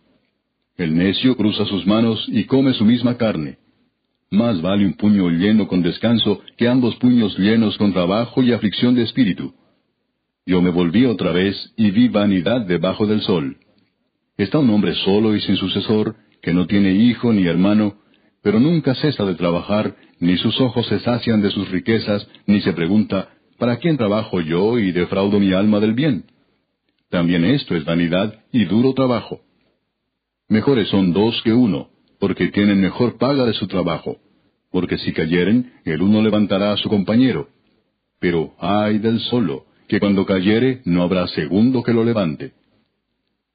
El 0.78 0.96
necio 0.96 1.38
cruza 1.38 1.64
sus 1.66 1.86
manos 1.86 2.26
y 2.28 2.44
come 2.46 2.74
su 2.74 2.84
misma 2.84 3.16
carne. 3.16 3.60
Más 4.32 4.62
vale 4.62 4.86
un 4.86 4.96
puño 4.96 5.30
lleno 5.30 5.68
con 5.68 5.82
descanso 5.82 6.42
que 6.58 6.68
ambos 6.68 6.96
puños 6.98 7.38
llenos 7.38 7.78
con 7.78 7.94
trabajo 7.94 8.42
y 8.42 8.52
aflicción 8.52 8.96
de 8.96 9.04
espíritu. 9.04 9.54
Yo 10.46 10.62
me 10.62 10.72
volví 10.72 11.06
otra 11.06 11.32
vez 11.32 11.56
y 11.78 11.92
vi 11.92 12.10
vanidad 12.10 12.62
debajo 12.62 13.08
del 13.08 13.22
sol. 13.22 13.58
Está 14.38 14.60
un 14.60 14.70
hombre 14.72 14.94
solo 14.96 15.36
y 15.36 15.42
sin 15.42 15.56
sucesor, 15.56 16.16
que 16.46 16.54
no 16.54 16.68
tiene 16.68 16.94
hijo 16.94 17.34
ni 17.34 17.48
hermano, 17.48 17.96
pero 18.44 18.60
nunca 18.60 18.94
cesa 18.94 19.26
de 19.26 19.34
trabajar, 19.34 19.96
ni 20.20 20.38
sus 20.38 20.62
ojos 20.62 20.86
se 20.86 21.00
sacian 21.00 21.42
de 21.42 21.50
sus 21.50 21.72
riquezas, 21.72 22.28
ni 22.46 22.62
se 22.62 22.72
pregunta, 22.72 23.30
¿para 23.58 23.78
quién 23.78 23.98
trabajo 23.98 24.40
yo 24.42 24.78
y 24.78 24.92
defraudo 24.92 25.40
mi 25.40 25.54
alma 25.54 25.80
del 25.80 25.96
bien? 25.96 26.26
También 27.10 27.44
esto 27.46 27.76
es 27.76 27.84
vanidad 27.84 28.44
y 28.52 28.66
duro 28.66 28.94
trabajo. 28.94 29.42
Mejores 30.48 30.88
son 30.90 31.14
dos 31.14 31.42
que 31.44 31.52
uno, 31.52 31.90
porque 32.20 32.50
tienen 32.50 32.80
mejor 32.80 33.18
paga 33.18 33.44
de 33.46 33.54
su 33.54 33.66
trabajo, 33.66 34.18
porque 34.72 35.00
si 35.00 35.14
cayeren, 35.14 35.74
el 35.84 36.04
uno 36.04 36.22
levantará 36.22 36.74
a 36.74 36.78
su 36.78 36.90
compañero. 36.90 37.50
pero 38.20 38.54
ay 38.60 39.00
del 39.00 39.20
solo, 39.20 39.66
que 39.88 40.00
cuando 40.00 40.28
cayere 40.28 40.82
no 40.86 41.02
habrá 41.02 41.28
segundo 41.28 41.82
que 41.82 41.94
lo 41.94 42.04
levante. 42.04 42.54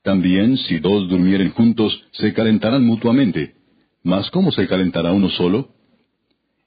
También 0.02 0.56
si 0.56 0.78
dos 0.78 1.08
durmieren 1.08 1.50
juntos, 1.50 2.02
se 2.12 2.32
calentarán 2.32 2.84
mutuamente. 2.84 3.54
Mas 4.02 4.30
¿cómo 4.30 4.50
se 4.50 4.66
calentará 4.66 5.12
uno 5.12 5.28
solo? 5.30 5.68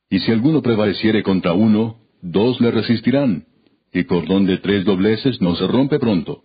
Y 0.09 0.19
si 0.19 0.31
alguno 0.31 0.61
prevaleciere 0.61 1.23
contra 1.23 1.53
uno, 1.53 1.97
dos 2.21 2.61
le 2.61 2.69
resistirán, 2.69 3.45
y 3.91 4.03
cordón 4.03 4.45
de 4.45 4.59
tres 4.59 4.85
dobleces 4.85 5.41
no 5.41 5.55
se 5.55 5.65
rompe 5.65 5.97
pronto. 5.97 6.43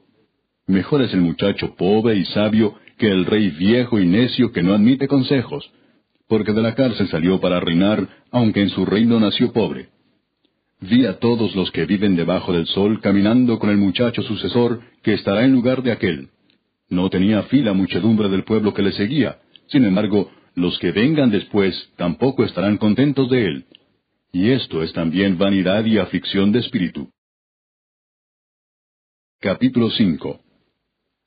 Mejor 0.67 1.03
es 1.03 1.13
el 1.13 1.21
muchacho 1.21 1.75
pobre 1.77 2.17
y 2.17 2.25
sabio 2.27 2.75
que 2.97 3.09
el 3.09 3.27
rey 3.27 3.51
viejo 3.51 4.01
y 4.01 4.07
necio 4.07 4.53
que 4.53 4.63
no 4.63 4.73
admite 4.73 5.09
consejos, 5.09 5.71
porque 6.29 6.53
de 6.53 6.63
la 6.63 6.75
cárcel 6.75 7.09
salió 7.09 7.41
para 7.41 7.61
reinar, 7.61 8.09
aunque 8.31 8.63
en 8.63 8.71
su 8.71 8.87
reino 8.87 9.21
nació 9.21 9.53
pobre. 9.53 9.89
Vi 10.81 11.07
a 11.07 11.19
todos 11.19 11.55
los 11.57 11.71
que 11.71 11.87
viven 11.87 12.17
debajo 12.17 12.53
del 12.53 12.67
sol 12.67 13.01
caminando 13.01 13.59
con 13.59 13.71
el 13.71 13.79
muchacho 13.79 14.23
sucesor 14.23 14.81
que 15.03 15.15
estará 15.15 15.45
en 15.45 15.53
lugar 15.53 15.83
de 15.83 15.93
aquel. 15.93 16.29
No 16.89 17.11
tenía 17.11 17.43
fila 17.45 17.73
muchedumbre 17.73 18.29
del 18.29 18.45
pueblo 18.45 18.73
que 18.73 18.83
le 18.83 18.93
seguía. 18.93 19.39
Sin 19.69 19.85
embargo, 19.85 20.31
los 20.55 20.79
que 20.79 20.93
vengan 20.93 21.31
después 21.31 21.75
tampoco 21.97 22.45
estarán 22.45 22.79
contentos 22.79 23.29
de 23.31 23.45
él. 23.45 23.67
Y 24.33 24.51
esto 24.51 24.83
es 24.83 24.93
también 24.93 25.39
vanidad 25.39 25.85
y 25.85 25.99
aflicción 25.99 26.53
de 26.53 26.61
espíritu. 26.61 27.11
Capítulo 29.41 29.91
5 29.91 30.41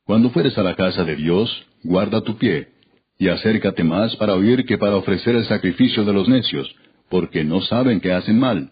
Cuando 0.05 0.29
fueres 0.31 0.57
a 0.57 0.63
la 0.63 0.75
casa 0.75 1.03
de 1.03 1.15
Dios, 1.15 1.49
guarda 1.83 2.21
tu 2.21 2.37
pie, 2.37 2.69
y 3.17 3.29
acércate 3.29 3.83
más 3.83 4.15
para 4.17 4.35
oír 4.35 4.65
que 4.65 4.77
para 4.77 4.97
ofrecer 4.97 5.35
el 5.35 5.45
sacrificio 5.45 6.03
de 6.03 6.13
los 6.13 6.27
necios, 6.27 6.73
porque 7.09 7.43
no 7.43 7.61
saben 7.61 8.01
que 8.01 8.11
hacen 8.11 8.39
mal 8.39 8.71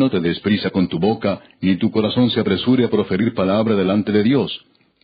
no 0.00 0.08
te 0.08 0.20
des 0.20 0.40
prisa 0.40 0.70
con 0.70 0.88
tu 0.88 0.98
boca, 0.98 1.42
ni 1.60 1.76
tu 1.76 1.90
corazón 1.90 2.30
se 2.30 2.40
apresure 2.40 2.84
a 2.86 2.90
proferir 2.90 3.34
palabra 3.34 3.74
delante 3.74 4.10
de 4.10 4.22
Dios, 4.22 4.50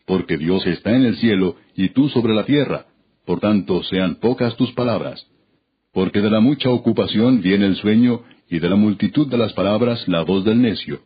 porque 0.06 0.38
Dios 0.38 0.66
está 0.66 0.96
en 0.96 1.04
el 1.04 1.16
cielo 1.16 1.56
y 1.75 1.90
tú 1.90 2.08
sobre 2.08 2.34
la 2.34 2.44
tierra, 2.44 2.86
por 3.26 3.40
tanto 3.40 3.82
sean 3.82 4.16
pocas 4.16 4.56
tus 4.56 4.72
palabras. 4.72 5.26
Porque 5.92 6.20
de 6.20 6.30
la 6.30 6.40
mucha 6.40 6.70
ocupación 6.70 7.42
viene 7.42 7.66
el 7.66 7.76
sueño, 7.76 8.22
y 8.48 8.60
de 8.60 8.70
la 8.70 8.76
multitud 8.76 9.26
de 9.28 9.38
las 9.38 9.52
palabras 9.54 10.06
la 10.06 10.22
voz 10.22 10.44
del 10.44 10.62
necio. 10.62 11.00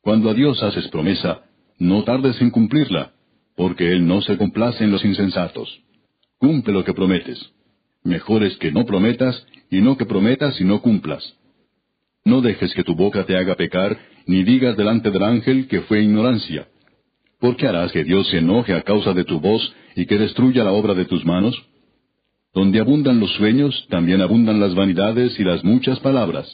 Cuando 0.00 0.30
a 0.30 0.34
Dios 0.34 0.62
haces 0.62 0.88
promesa, 0.88 1.42
no 1.78 2.04
tardes 2.04 2.40
en 2.40 2.50
cumplirla, 2.50 3.12
porque 3.56 3.92
Él 3.92 4.06
no 4.06 4.20
se 4.22 4.36
complace 4.36 4.84
en 4.84 4.92
los 4.92 5.04
insensatos. 5.04 5.82
Cumple 6.38 6.72
lo 6.72 6.84
que 6.84 6.94
prometes. 6.94 7.52
Mejor 8.04 8.44
es 8.44 8.56
que 8.58 8.70
no 8.70 8.84
prometas, 8.84 9.46
y 9.70 9.80
no 9.80 9.96
que 9.96 10.06
prometas 10.06 10.60
y 10.60 10.64
no 10.64 10.80
cumplas. 10.82 11.36
No 12.24 12.40
dejes 12.40 12.72
que 12.74 12.84
tu 12.84 12.94
boca 12.94 13.24
te 13.24 13.36
haga 13.36 13.56
pecar, 13.56 13.98
ni 14.26 14.44
digas 14.44 14.76
delante 14.76 15.10
del 15.10 15.22
ángel 15.24 15.66
que 15.66 15.80
fue 15.82 16.02
ignorancia. 16.02 16.68
¿Por 17.42 17.56
qué 17.56 17.66
harás 17.66 17.90
que 17.90 18.04
Dios 18.04 18.28
se 18.28 18.38
enoje 18.38 18.72
a 18.72 18.82
causa 18.82 19.14
de 19.14 19.24
tu 19.24 19.40
voz 19.40 19.74
y 19.96 20.06
que 20.06 20.16
destruya 20.16 20.62
la 20.62 20.70
obra 20.70 20.94
de 20.94 21.06
tus 21.06 21.24
manos? 21.24 21.60
Donde 22.54 22.78
abundan 22.78 23.18
los 23.18 23.32
sueños, 23.32 23.84
también 23.90 24.22
abundan 24.22 24.60
las 24.60 24.76
vanidades 24.76 25.36
y 25.40 25.42
las 25.42 25.64
muchas 25.64 25.98
palabras. 25.98 26.46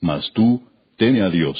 Mas 0.00 0.32
tú, 0.32 0.62
teme 0.96 1.20
a 1.20 1.28
Dios. 1.28 1.58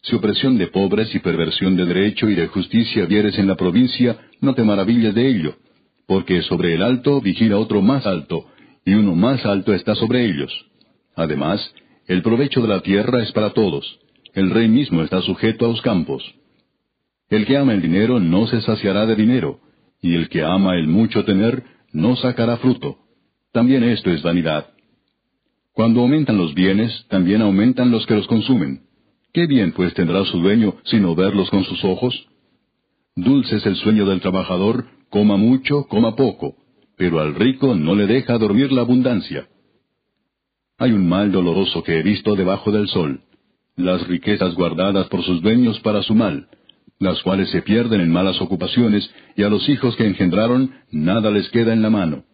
Si 0.00 0.16
opresión 0.16 0.56
de 0.56 0.68
pobres 0.68 1.14
y 1.14 1.18
perversión 1.18 1.76
de 1.76 1.84
derecho 1.84 2.30
y 2.30 2.36
de 2.36 2.46
justicia 2.46 3.04
vieres 3.04 3.38
en 3.38 3.48
la 3.48 3.56
provincia, 3.56 4.16
no 4.40 4.54
te 4.54 4.62
maravilles 4.62 5.14
de 5.14 5.28
ello, 5.28 5.56
porque 6.06 6.40
sobre 6.44 6.72
el 6.72 6.82
alto 6.82 7.20
vigila 7.20 7.58
otro 7.58 7.82
más 7.82 8.06
alto, 8.06 8.46
y 8.86 8.94
uno 8.94 9.14
más 9.14 9.44
alto 9.44 9.74
está 9.74 9.94
sobre 9.94 10.24
ellos. 10.24 10.50
Además, 11.16 11.60
el 12.06 12.22
provecho 12.22 12.62
de 12.62 12.68
la 12.68 12.80
tierra 12.80 13.22
es 13.22 13.30
para 13.32 13.50
todos. 13.50 13.98
El 14.32 14.48
rey 14.48 14.68
mismo 14.68 15.02
está 15.02 15.20
sujeto 15.20 15.66
a 15.66 15.68
los 15.68 15.82
campos. 15.82 16.24
El 17.32 17.46
que 17.46 17.56
ama 17.56 17.72
el 17.72 17.80
dinero 17.80 18.20
no 18.20 18.46
se 18.46 18.60
saciará 18.60 19.06
de 19.06 19.16
dinero, 19.16 19.58
y 20.02 20.16
el 20.16 20.28
que 20.28 20.44
ama 20.44 20.76
el 20.76 20.86
mucho 20.86 21.24
tener 21.24 21.64
no 21.90 22.14
sacará 22.14 22.58
fruto. 22.58 22.98
También 23.52 23.84
esto 23.84 24.10
es 24.10 24.22
vanidad. 24.22 24.66
Cuando 25.72 26.02
aumentan 26.02 26.36
los 26.36 26.52
bienes, 26.52 27.06
también 27.08 27.40
aumentan 27.40 27.90
los 27.90 28.04
que 28.04 28.16
los 28.16 28.26
consumen. 28.26 28.82
¿Qué 29.32 29.46
bien 29.46 29.72
pues 29.72 29.94
tendrá 29.94 30.22
su 30.26 30.40
dueño 30.40 30.74
sino 30.84 31.14
verlos 31.14 31.48
con 31.48 31.64
sus 31.64 31.82
ojos? 31.84 32.14
Dulce 33.16 33.56
es 33.56 33.64
el 33.64 33.76
sueño 33.76 34.04
del 34.04 34.20
trabajador, 34.20 34.84
coma 35.08 35.38
mucho, 35.38 35.86
coma 35.88 36.14
poco, 36.14 36.56
pero 36.98 37.18
al 37.18 37.34
rico 37.34 37.74
no 37.74 37.94
le 37.94 38.06
deja 38.06 38.36
dormir 38.36 38.70
la 38.72 38.82
abundancia. 38.82 39.48
Hay 40.76 40.92
un 40.92 41.08
mal 41.08 41.32
doloroso 41.32 41.82
que 41.82 41.98
he 41.98 42.02
visto 42.02 42.36
debajo 42.36 42.70
del 42.72 42.88
sol, 42.88 43.22
las 43.74 44.06
riquezas 44.06 44.54
guardadas 44.54 45.06
por 45.06 45.22
sus 45.24 45.40
dueños 45.40 45.80
para 45.80 46.02
su 46.02 46.14
mal, 46.14 46.48
las 47.02 47.20
cuales 47.22 47.50
se 47.50 47.62
pierden 47.62 48.00
en 48.00 48.10
malas 48.10 48.40
ocupaciones, 48.40 49.10
y 49.36 49.42
a 49.42 49.48
los 49.48 49.68
hijos 49.68 49.96
que 49.96 50.06
engendraron 50.06 50.70
nada 50.92 51.30
les 51.30 51.50
queda 51.50 51.72
en 51.72 51.82
la 51.82 51.90
mano. 51.90 52.24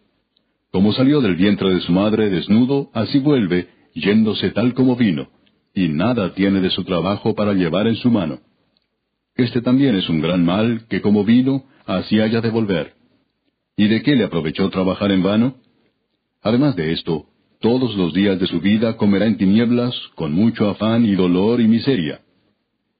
Como 0.71 0.93
salió 0.93 1.21
del 1.21 1.35
vientre 1.35 1.73
de 1.73 1.81
su 1.81 1.91
madre 1.91 2.29
desnudo, 2.29 2.91
así 2.93 3.17
vuelve, 3.19 3.67
yéndose 3.95 4.51
tal 4.51 4.75
como 4.75 4.95
vino, 4.95 5.29
y 5.73 5.87
nada 5.87 6.33
tiene 6.35 6.61
de 6.61 6.69
su 6.69 6.83
trabajo 6.83 7.33
para 7.33 7.53
llevar 7.53 7.87
en 7.87 7.95
su 7.95 8.11
mano. 8.11 8.39
Este 9.35 9.61
también 9.61 9.95
es 9.95 10.07
un 10.07 10.21
gran 10.21 10.45
mal 10.45 10.85
que 10.87 11.01
como 11.01 11.23
vino, 11.23 11.63
así 11.87 12.19
haya 12.19 12.39
de 12.39 12.51
volver. 12.51 12.93
¿Y 13.75 13.87
de 13.87 14.03
qué 14.03 14.15
le 14.15 14.25
aprovechó 14.25 14.69
trabajar 14.69 15.11
en 15.11 15.23
vano? 15.23 15.55
Además 16.43 16.75
de 16.75 16.91
esto, 16.91 17.25
todos 17.59 17.95
los 17.95 18.13
días 18.13 18.39
de 18.39 18.45
su 18.45 18.59
vida 18.59 18.97
comerá 18.97 19.25
en 19.25 19.37
tinieblas, 19.37 19.95
con 20.15 20.33
mucho 20.33 20.69
afán 20.69 21.05
y 21.05 21.15
dolor 21.15 21.59
y 21.59 21.67
miseria. 21.67 22.21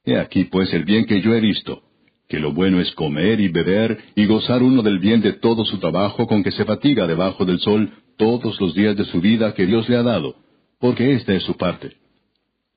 He 0.05 0.17
aquí 0.17 0.45
pues 0.45 0.73
el 0.73 0.85
bien 0.85 1.05
que 1.05 1.21
yo 1.21 1.33
he 1.35 1.41
visto, 1.41 1.81
que 2.27 2.39
lo 2.39 2.53
bueno 2.53 2.79
es 2.79 2.91
comer 2.93 3.39
y 3.39 3.47
beber 3.47 3.97
y 4.15 4.25
gozar 4.25 4.63
uno 4.63 4.81
del 4.81 4.99
bien 4.99 5.21
de 5.21 5.33
todo 5.33 5.65
su 5.65 5.79
trabajo 5.79 6.27
con 6.27 6.43
que 6.43 6.51
se 6.51 6.65
fatiga 6.65 7.07
debajo 7.07 7.45
del 7.45 7.59
sol 7.59 7.91
todos 8.17 8.59
los 8.59 8.73
días 8.73 8.95
de 8.95 9.05
su 9.05 9.21
vida 9.21 9.53
que 9.53 9.65
Dios 9.65 9.87
le 9.89 9.97
ha 9.97 10.03
dado, 10.03 10.35
porque 10.79 11.13
esta 11.13 11.33
es 11.33 11.43
su 11.43 11.55
parte. 11.57 11.93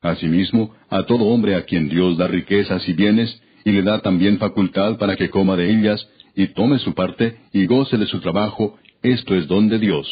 Asimismo, 0.00 0.74
a 0.90 1.04
todo 1.04 1.26
hombre 1.26 1.54
a 1.54 1.64
quien 1.64 1.88
Dios 1.88 2.16
da 2.16 2.26
riquezas 2.26 2.88
y 2.88 2.92
bienes, 2.92 3.40
y 3.64 3.70
le 3.70 3.82
da 3.82 4.00
también 4.00 4.38
facultad 4.38 4.98
para 4.98 5.16
que 5.16 5.30
coma 5.30 5.56
de 5.56 5.70
ellas, 5.70 6.08
y 6.34 6.48
tome 6.48 6.78
su 6.80 6.94
parte, 6.94 7.38
y 7.52 7.66
goce 7.66 7.96
de 7.98 8.06
su 8.06 8.20
trabajo, 8.20 8.78
esto 9.02 9.34
es 9.36 9.46
don 9.46 9.68
de 9.68 9.78
Dios 9.78 10.08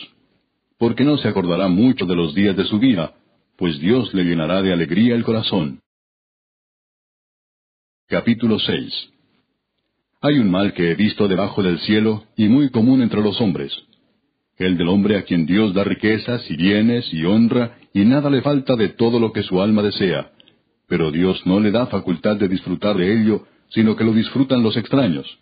porque 0.81 1.05
no 1.05 1.19
se 1.19 1.29
acordará 1.29 1.69
mucho 1.69 2.07
de 2.07 2.17
los 2.17 2.35
días 2.35 2.57
de 2.57 2.65
su 2.65 2.79
vida, 2.79 3.13
pues 3.59 3.79
Dios 3.81 4.15
le 4.15 4.25
llenará 4.25 4.63
de 4.63 4.73
alegría 4.73 5.15
el 5.15 5.25
corazón. 5.25 5.81
Capítulo 8.11 8.59
6 8.59 8.93
Hay 10.21 10.41
un 10.41 10.51
mal 10.51 10.73
que 10.73 10.91
he 10.91 10.95
visto 10.97 11.29
debajo 11.29 11.63
del 11.63 11.79
cielo 11.79 12.25
y 12.37 12.49
muy 12.49 12.69
común 12.71 13.03
entre 13.03 13.23
los 13.23 13.41
hombres. 13.41 13.73
El 14.59 14.77
del 14.77 14.89
hombre 14.89 15.17
a 15.17 15.23
quien 15.23 15.47
Dios 15.47 15.75
da 15.75 15.85
riquezas 15.85 16.45
y 16.51 16.57
bienes 16.57 17.09
y 17.15 17.25
honra 17.25 17.79
y 17.95 18.01
nada 18.01 18.29
le 18.29 18.43
falta 18.43 18.75
de 18.75 18.89
todo 18.89 19.21
lo 19.21 19.33
que 19.33 19.45
su 19.45 19.63
alma 19.63 19.83
desea. 19.83 20.33
Pero 20.89 21.13
Dios 21.13 21.41
no 21.47 21.61
le 21.61 21.71
da 21.71 21.87
facultad 21.87 22.35
de 22.35 22.49
disfrutar 22.49 22.97
de 22.97 23.15
ello, 23.17 23.47
sino 23.69 23.95
que 23.95 24.03
lo 24.03 24.13
disfrutan 24.13 24.65
los 24.65 24.77
extraños. 24.77 25.39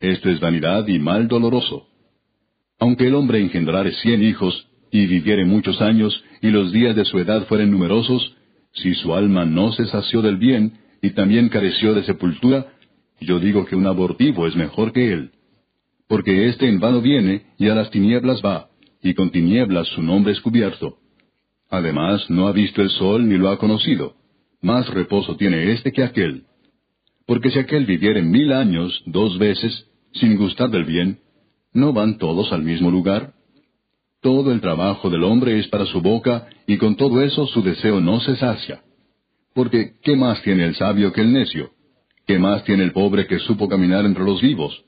Esto 0.00 0.30
es 0.30 0.40
vanidad 0.40 0.88
y 0.88 0.98
mal 0.98 1.28
doloroso. 1.28 1.86
Aunque 2.78 3.08
el 3.08 3.14
hombre 3.14 3.42
engendrare 3.42 3.92
cien 3.96 4.22
hijos, 4.22 4.68
y 4.90 5.04
viviere 5.04 5.44
muchos 5.44 5.82
años, 5.82 6.24
y 6.40 6.48
los 6.48 6.72
días 6.72 6.96
de 6.96 7.04
su 7.04 7.18
edad 7.18 7.46
fueren 7.46 7.70
numerosos, 7.70 8.34
si 8.72 8.94
su 8.94 9.14
alma 9.14 9.44
no 9.44 9.72
se 9.72 9.84
sació 9.84 10.22
del 10.22 10.38
bien, 10.38 10.79
y 11.02 11.10
también 11.10 11.48
careció 11.48 11.94
de 11.94 12.04
sepultura, 12.04 12.66
yo 13.20 13.38
digo 13.38 13.64
que 13.66 13.76
un 13.76 13.86
abortivo 13.86 14.46
es 14.46 14.56
mejor 14.56 14.92
que 14.92 15.12
él. 15.12 15.30
Porque 16.08 16.48
éste 16.48 16.68
en 16.68 16.80
vano 16.80 17.00
viene, 17.00 17.46
y 17.58 17.68
a 17.68 17.74
las 17.74 17.90
tinieblas 17.90 18.40
va, 18.44 18.68
y 19.02 19.14
con 19.14 19.30
tinieblas 19.30 19.88
su 19.88 20.02
nombre 20.02 20.32
es 20.32 20.40
cubierto. 20.40 20.96
Además, 21.70 22.28
no 22.28 22.48
ha 22.48 22.52
visto 22.52 22.82
el 22.82 22.90
sol 22.90 23.28
ni 23.28 23.36
lo 23.36 23.48
ha 23.48 23.58
conocido. 23.58 24.14
Más 24.60 24.88
reposo 24.88 25.36
tiene 25.36 25.72
éste 25.72 25.92
que 25.92 26.02
aquel. 26.02 26.44
Porque 27.26 27.50
si 27.50 27.58
aquel 27.58 27.86
viviere 27.86 28.22
mil 28.22 28.52
años 28.52 29.02
dos 29.06 29.38
veces, 29.38 29.86
sin 30.12 30.36
gustar 30.36 30.70
del 30.70 30.84
bien, 30.84 31.18
¿No 31.72 31.92
van 31.92 32.18
todos 32.18 32.52
al 32.52 32.62
mismo 32.62 32.90
lugar? 32.90 33.32
Todo 34.20 34.50
el 34.50 34.60
trabajo 34.60 35.08
del 35.08 35.22
hombre 35.22 35.58
es 35.60 35.68
para 35.68 35.86
su 35.86 36.00
boca, 36.00 36.48
y 36.66 36.78
con 36.78 36.96
todo 36.96 37.22
eso 37.22 37.46
su 37.46 37.62
deseo 37.62 38.00
no 38.00 38.20
se 38.20 38.36
sacia. 38.36 38.82
Porque, 39.60 39.96
¿qué 40.02 40.16
más 40.16 40.40
tiene 40.40 40.64
el 40.64 40.74
sabio 40.74 41.12
que 41.12 41.20
el 41.20 41.34
necio? 41.34 41.72
¿Qué 42.26 42.38
más 42.38 42.64
tiene 42.64 42.82
el 42.82 42.92
pobre 42.92 43.26
que 43.26 43.38
supo 43.40 43.68
caminar 43.68 44.06
entre 44.06 44.24
los 44.24 44.40
vivos? 44.40 44.86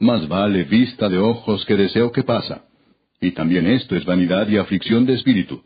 Más 0.00 0.26
vale 0.28 0.64
vista 0.64 1.10
de 1.10 1.18
ojos 1.18 1.62
que 1.66 1.76
deseo 1.76 2.10
que 2.10 2.22
pasa. 2.22 2.64
Y 3.20 3.32
también 3.32 3.66
esto 3.66 3.94
es 3.96 4.06
vanidad 4.06 4.48
y 4.48 4.56
aflicción 4.56 5.04
de 5.04 5.12
espíritu. 5.12 5.62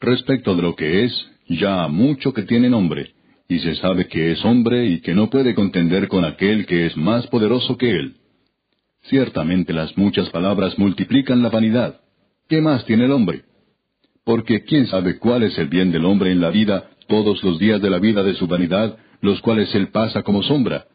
Respecto 0.00 0.56
de 0.56 0.62
lo 0.62 0.74
que 0.74 1.04
es, 1.04 1.12
ya 1.48 1.86
mucho 1.86 2.34
que 2.34 2.42
tiene 2.42 2.68
nombre, 2.68 3.12
y 3.48 3.60
se 3.60 3.76
sabe 3.76 4.08
que 4.08 4.32
es 4.32 4.44
hombre 4.44 4.86
y 4.86 5.00
que 5.00 5.14
no 5.14 5.30
puede 5.30 5.54
contender 5.54 6.08
con 6.08 6.24
aquel 6.24 6.66
que 6.66 6.86
es 6.86 6.96
más 6.96 7.28
poderoso 7.28 7.76
que 7.76 7.92
él. 7.92 8.16
Ciertamente 9.02 9.72
las 9.72 9.96
muchas 9.96 10.30
palabras 10.30 10.76
multiplican 10.80 11.44
la 11.44 11.50
vanidad. 11.50 12.00
¿Qué 12.48 12.60
más 12.60 12.84
tiene 12.86 13.04
el 13.04 13.12
hombre? 13.12 13.42
Porque 14.24 14.64
quién 14.64 14.88
sabe 14.88 15.20
cuál 15.20 15.44
es 15.44 15.56
el 15.58 15.68
bien 15.68 15.92
del 15.92 16.06
hombre 16.06 16.32
en 16.32 16.40
la 16.40 16.50
vida, 16.50 16.90
todos 17.06 17.42
los 17.42 17.58
días 17.58 17.80
de 17.80 17.90
la 17.90 17.98
vida 17.98 18.22
de 18.22 18.34
su 18.34 18.46
vanidad, 18.46 18.98
los 19.20 19.40
cuales 19.40 19.74
él 19.74 19.88
pasa 19.88 20.22
como 20.22 20.42
sombra. 20.42 20.86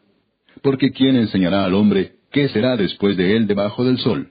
Porque 0.62 0.90
¿quién 0.90 1.16
enseñará 1.16 1.64
al 1.64 1.74
hombre 1.74 2.12
qué 2.30 2.48
será 2.48 2.76
después 2.76 3.16
de 3.16 3.36
él 3.36 3.46
debajo 3.46 3.84
del 3.84 3.98
sol? 3.98 4.30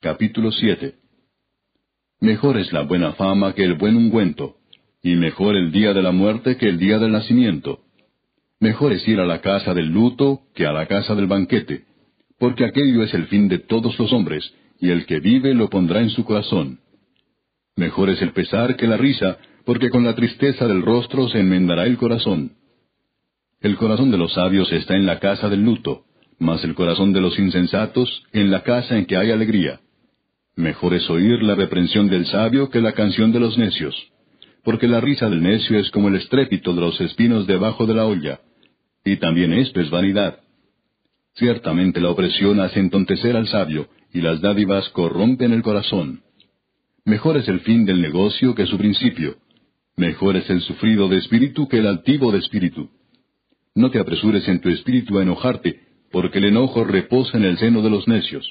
Capítulo 0.00 0.50
7 0.50 0.96
Mejor 2.20 2.56
es 2.56 2.72
la 2.72 2.82
buena 2.82 3.12
fama 3.14 3.52
que 3.52 3.64
el 3.64 3.74
buen 3.74 3.96
ungüento, 3.96 4.56
y 5.02 5.16
mejor 5.16 5.56
el 5.56 5.72
día 5.72 5.92
de 5.92 6.02
la 6.02 6.12
muerte 6.12 6.56
que 6.56 6.68
el 6.68 6.78
día 6.78 6.98
del 6.98 7.12
nacimiento. 7.12 7.80
Mejor 8.60 8.92
es 8.92 9.06
ir 9.08 9.18
a 9.18 9.26
la 9.26 9.40
casa 9.40 9.74
del 9.74 9.86
luto 9.86 10.42
que 10.54 10.66
a 10.66 10.72
la 10.72 10.86
casa 10.86 11.16
del 11.16 11.26
banquete, 11.26 11.84
porque 12.38 12.64
aquello 12.64 13.02
es 13.02 13.12
el 13.14 13.26
fin 13.26 13.48
de 13.48 13.58
todos 13.58 13.98
los 13.98 14.12
hombres, 14.12 14.54
y 14.78 14.90
el 14.90 15.04
que 15.06 15.18
vive 15.18 15.54
lo 15.54 15.68
pondrá 15.68 16.00
en 16.00 16.10
su 16.10 16.24
corazón. 16.24 16.78
Mejor 17.76 18.10
es 18.10 18.22
el 18.22 18.32
pesar 18.32 18.76
que 18.76 18.86
la 18.86 18.96
risa, 18.96 19.38
porque 19.64 19.90
con 19.90 20.04
la 20.04 20.14
tristeza 20.14 20.66
del 20.66 20.82
rostro 20.82 21.28
se 21.28 21.38
enmendará 21.38 21.86
el 21.86 21.96
corazón. 21.96 22.52
El 23.60 23.76
corazón 23.76 24.10
de 24.10 24.18
los 24.18 24.32
sabios 24.32 24.72
está 24.72 24.96
en 24.96 25.06
la 25.06 25.20
casa 25.20 25.48
del 25.48 25.62
luto, 25.62 26.04
mas 26.38 26.64
el 26.64 26.74
corazón 26.74 27.12
de 27.12 27.20
los 27.20 27.38
insensatos 27.38 28.24
en 28.32 28.50
la 28.50 28.62
casa 28.62 28.98
en 28.98 29.06
que 29.06 29.16
hay 29.16 29.30
alegría. 29.30 29.80
Mejor 30.56 30.94
es 30.94 31.08
oír 31.08 31.42
la 31.42 31.54
reprensión 31.54 32.08
del 32.08 32.26
sabio 32.26 32.70
que 32.70 32.80
la 32.80 32.92
canción 32.92 33.32
de 33.32 33.40
los 33.40 33.56
necios, 33.56 33.94
porque 34.64 34.88
la 34.88 35.00
risa 35.00 35.30
del 35.30 35.42
necio 35.42 35.78
es 35.78 35.90
como 35.90 36.08
el 36.08 36.16
estrépito 36.16 36.74
de 36.74 36.80
los 36.80 37.00
espinos 37.00 37.46
debajo 37.46 37.86
de 37.86 37.94
la 37.94 38.04
olla, 38.04 38.40
y 39.04 39.16
también 39.16 39.52
esto 39.52 39.80
es 39.80 39.90
vanidad. 39.90 40.40
Ciertamente 41.34 42.00
la 42.00 42.10
opresión 42.10 42.60
hace 42.60 42.80
entontecer 42.80 43.36
al 43.36 43.48
sabio, 43.48 43.88
y 44.12 44.20
las 44.20 44.40
dádivas 44.40 44.88
corrompen 44.90 45.52
el 45.52 45.62
corazón. 45.62 46.22
Mejor 47.04 47.36
es 47.36 47.48
el 47.48 47.60
fin 47.60 47.84
del 47.84 48.02
negocio 48.02 48.54
que 48.54 48.66
su 48.66 48.76
principio. 48.76 49.36
Mejor 49.96 50.36
es 50.36 50.48
el 50.48 50.62
sufrido 50.62 51.08
de 51.08 51.18
espíritu 51.18 51.68
que 51.68 51.78
el 51.78 51.86
altivo 51.86 52.32
de 52.32 52.38
espíritu. 52.38 52.90
No 53.74 53.90
te 53.90 53.98
apresures 53.98 54.46
en 54.48 54.60
tu 54.60 54.68
espíritu 54.68 55.18
a 55.18 55.22
enojarte, 55.22 55.80
porque 56.10 56.38
el 56.38 56.46
enojo 56.46 56.84
reposa 56.84 57.36
en 57.36 57.44
el 57.44 57.58
seno 57.58 57.82
de 57.82 57.90
los 57.90 58.08
necios. 58.08 58.46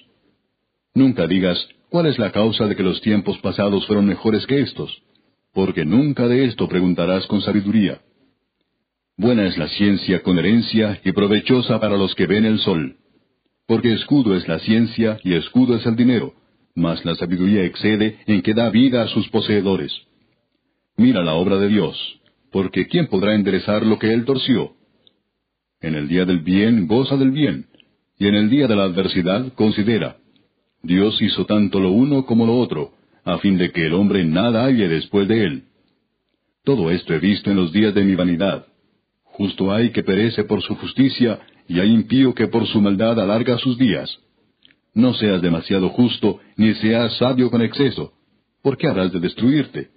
Nunca 0.94 1.28
digas, 1.28 1.58
¿cuál 1.90 2.08
es 2.08 2.20
la 2.20 2.32
causa 2.32 2.68
de 2.68 2.76
que 2.76 2.84
los 2.84 3.02
tiempos 3.02 3.38
pasados 3.40 3.86
fueron 3.88 4.06
mejores 4.06 4.46
que 4.46 4.62
estos? 4.62 5.02
Porque 5.54 5.86
nunca 5.86 6.28
de 6.28 6.46
esto 6.46 6.68
preguntarás 6.68 7.26
con 7.28 7.42
sabiduría. 7.42 8.02
Buena 9.18 9.46
es 9.46 9.58
la 9.58 9.68
ciencia 9.68 10.24
con 10.24 10.40
herencia 10.40 11.00
y 11.04 11.12
provechosa 11.12 11.80
para 11.80 11.98
los 11.98 12.16
que 12.16 12.28
ven 12.28 12.46
el 12.46 12.60
sol. 12.60 12.98
Porque 13.68 13.94
escudo 13.94 14.36
es 14.36 14.48
la 14.48 14.60
ciencia 14.60 15.20
y 15.24 15.34
escudo 15.34 15.76
es 15.76 15.86
el 15.86 15.96
dinero, 15.96 16.34
mas 16.76 17.04
la 17.06 17.16
sabiduría 17.16 17.64
excede 17.64 18.20
en 18.26 18.42
que 18.42 18.54
da 18.54 18.70
vida 18.70 19.04
a 19.04 19.08
sus 19.08 19.30
poseedores. 19.30 19.92
Mira 20.98 21.24
la 21.24 21.34
obra 21.34 21.58
de 21.58 21.68
Dios, 21.68 21.98
porque 22.52 22.88
¿quién 22.88 23.08
podrá 23.08 23.36
enderezar 23.36 23.86
lo 23.86 23.98
que 23.98 24.14
él 24.14 24.26
torció? 24.26 24.74
En 25.80 25.96
el 25.96 26.08
día 26.08 26.26
del 26.26 26.40
bien 26.40 26.88
goza 26.88 27.18
del 27.18 27.32
bien, 27.32 27.68
y 28.20 28.28
en 28.28 28.36
el 28.36 28.50
día 28.50 28.68
de 28.68 28.76
la 28.76 28.84
adversidad 28.84 29.54
considera. 29.54 30.18
Dios 30.84 31.20
hizo 31.22 31.46
tanto 31.46 31.80
lo 31.80 31.92
uno 31.92 32.26
como 32.26 32.46
lo 32.46 32.58
otro, 32.58 32.94
a 33.24 33.38
fin 33.40 33.58
de 33.58 33.72
que 33.72 33.86
el 33.86 33.94
hombre 33.94 34.24
nada 34.26 34.64
halle 34.66 34.88
después 34.88 35.28
de 35.28 35.44
él. 35.44 35.64
Todo 36.64 36.92
esto 36.92 37.14
he 37.14 37.20
visto 37.20 37.50
en 37.50 37.58
los 37.58 37.72
días 37.72 37.94
de 37.94 38.04
mi 38.04 38.16
vanidad. 38.16 38.68
Justo 39.24 39.72
hay 39.72 39.92
que 39.92 40.04
perece 40.04 40.44
por 40.44 40.62
su 40.62 40.76
justicia, 40.76 41.40
y 41.68 41.80
hay 41.80 41.92
impío 41.92 42.34
que 42.34 42.48
por 42.48 42.68
su 42.68 42.82
maldad 42.82 43.20
alarga 43.20 43.58
sus 43.58 43.78
días. 43.78 44.20
No 44.94 45.14
seas 45.14 45.42
demasiado 45.42 45.90
justo, 45.90 46.40
ni 46.58 46.74
seas 46.76 47.18
sabio 47.18 47.50
con 47.50 47.62
exceso, 47.62 48.14
porque 48.62 48.88
habrás 48.88 49.12
de 49.14 49.20
destruirte. 49.20 49.90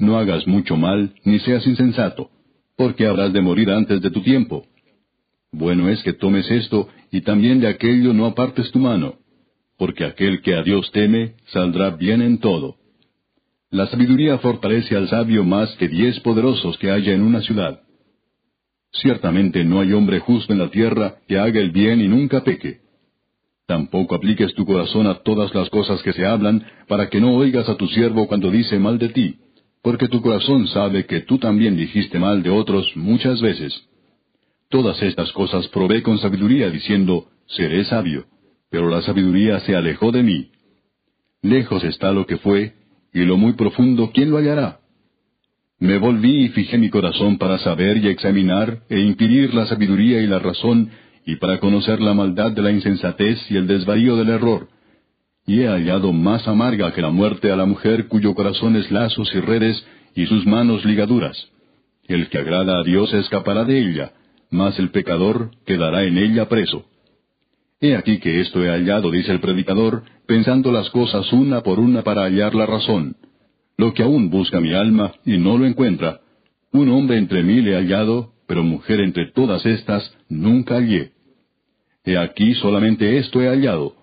No 0.00 0.18
hagas 0.18 0.46
mucho 0.46 0.76
mal, 0.76 1.12
ni 1.24 1.38
seas 1.40 1.66
insensato, 1.66 2.30
porque 2.76 3.06
habrás 3.06 3.34
de 3.34 3.42
morir 3.42 3.70
antes 3.70 4.00
de 4.00 4.10
tu 4.10 4.22
tiempo. 4.22 4.64
Bueno 5.52 5.90
es 5.90 6.02
que 6.02 6.14
tomes 6.14 6.50
esto, 6.50 6.88
y 7.12 7.20
también 7.20 7.60
de 7.60 7.68
aquello 7.68 8.14
no 8.14 8.24
apartes 8.24 8.70
tu 8.72 8.78
mano, 8.78 9.16
porque 9.76 10.06
aquel 10.06 10.40
que 10.40 10.54
a 10.54 10.62
Dios 10.62 10.90
teme 10.92 11.34
saldrá 11.52 11.90
bien 11.90 12.22
en 12.22 12.38
todo. 12.38 12.76
La 13.70 13.88
sabiduría 13.88 14.38
fortalece 14.38 14.96
al 14.96 15.08
sabio 15.08 15.44
más 15.44 15.70
que 15.76 15.86
diez 15.86 16.18
poderosos 16.20 16.78
que 16.78 16.90
haya 16.90 17.12
en 17.12 17.20
una 17.20 17.42
ciudad. 17.42 17.80
Ciertamente 18.92 19.64
no 19.64 19.80
hay 19.80 19.92
hombre 19.92 20.18
justo 20.20 20.54
en 20.54 20.60
la 20.60 20.70
tierra 20.70 21.16
que 21.28 21.38
haga 21.38 21.60
el 21.60 21.72
bien 21.72 22.00
y 22.00 22.08
nunca 22.08 22.42
peque. 22.42 22.80
Tampoco 23.66 24.14
apliques 24.14 24.54
tu 24.54 24.64
corazón 24.64 25.06
a 25.06 25.22
todas 25.22 25.54
las 25.54 25.68
cosas 25.68 26.02
que 26.02 26.14
se 26.14 26.24
hablan, 26.26 26.64
para 26.88 27.10
que 27.10 27.20
no 27.20 27.34
oigas 27.34 27.68
a 27.68 27.76
tu 27.76 27.86
siervo 27.86 28.26
cuando 28.26 28.50
dice 28.50 28.78
mal 28.78 28.98
de 28.98 29.10
ti, 29.10 29.36
porque 29.82 30.08
tu 30.08 30.20
corazón 30.20 30.68
sabe 30.68 31.06
que 31.06 31.20
tú 31.20 31.38
también 31.38 31.76
dijiste 31.76 32.18
mal 32.18 32.42
de 32.42 32.50
otros 32.50 32.90
muchas 32.96 33.40
veces. 33.40 33.72
Todas 34.68 35.02
estas 35.02 35.32
cosas 35.32 35.66
probé 35.68 36.02
con 36.02 36.18
sabiduría, 36.18 36.70
diciendo, 36.70 37.26
seré 37.46 37.84
sabio, 37.84 38.26
pero 38.70 38.88
la 38.88 39.02
sabiduría 39.02 39.60
se 39.60 39.74
alejó 39.74 40.12
de 40.12 40.22
mí. 40.22 40.50
Lejos 41.42 41.82
está 41.84 42.12
lo 42.12 42.26
que 42.26 42.36
fue, 42.36 42.74
y 43.12 43.20
lo 43.20 43.36
muy 43.36 43.54
profundo, 43.54 44.10
¿quién 44.12 44.30
lo 44.30 44.36
hallará? 44.36 44.80
Me 45.78 45.98
volví 45.98 46.44
y 46.44 46.48
fijé 46.50 46.76
mi 46.76 46.90
corazón 46.90 47.38
para 47.38 47.58
saber 47.58 47.96
y 47.96 48.08
examinar 48.08 48.82
e 48.90 49.00
impedir 49.00 49.54
la 49.54 49.66
sabiduría 49.66 50.20
y 50.20 50.26
la 50.26 50.38
razón, 50.38 50.90
y 51.24 51.36
para 51.36 51.58
conocer 51.58 52.00
la 52.00 52.12
maldad 52.12 52.52
de 52.52 52.62
la 52.62 52.70
insensatez 52.70 53.50
y 53.50 53.56
el 53.56 53.66
desvarío 53.66 54.16
del 54.16 54.28
error. 54.28 54.68
Y 55.50 55.62
he 55.62 55.66
hallado 55.66 56.12
más 56.12 56.46
amarga 56.46 56.92
que 56.92 57.02
la 57.02 57.10
muerte 57.10 57.50
a 57.50 57.56
la 57.56 57.66
mujer 57.66 58.06
cuyo 58.06 58.34
corazón 58.34 58.76
es 58.76 58.90
lazos 58.90 59.34
y 59.34 59.40
redes, 59.40 59.84
y 60.14 60.26
sus 60.26 60.46
manos 60.46 60.84
ligaduras. 60.84 61.36
El 62.06 62.28
que 62.28 62.38
agrada 62.38 62.78
a 62.78 62.84
Dios 62.84 63.12
escapará 63.12 63.64
de 63.64 63.78
ella, 63.78 64.12
mas 64.50 64.78
el 64.78 64.90
pecador 64.90 65.50
quedará 65.66 66.04
en 66.04 66.18
ella 66.18 66.48
preso. 66.48 66.84
He 67.80 67.96
aquí 67.96 68.18
que 68.20 68.40
esto 68.40 68.62
he 68.62 68.68
hallado, 68.68 69.10
dice 69.10 69.32
el 69.32 69.40
predicador, 69.40 70.04
pensando 70.26 70.70
las 70.70 70.88
cosas 70.90 71.32
una 71.32 71.62
por 71.62 71.80
una 71.80 72.02
para 72.02 72.22
hallar 72.22 72.54
la 72.54 72.66
razón 72.66 73.16
lo 73.80 73.94
que 73.94 74.02
aún 74.02 74.28
busca 74.28 74.60
mi 74.60 74.74
alma 74.74 75.14
y 75.24 75.38
no 75.38 75.56
lo 75.56 75.64
encuentra. 75.64 76.20
Un 76.70 76.90
hombre 76.90 77.16
entre 77.16 77.42
mil 77.42 77.66
he 77.66 77.74
hallado, 77.74 78.34
pero 78.46 78.62
mujer 78.62 79.00
entre 79.00 79.32
todas 79.32 79.64
estas 79.64 80.14
nunca 80.28 80.74
hallé. 80.74 81.12
He 82.04 82.18
aquí 82.18 82.54
solamente 82.56 83.16
esto 83.16 83.40
he 83.40 83.48
hallado, 83.48 83.94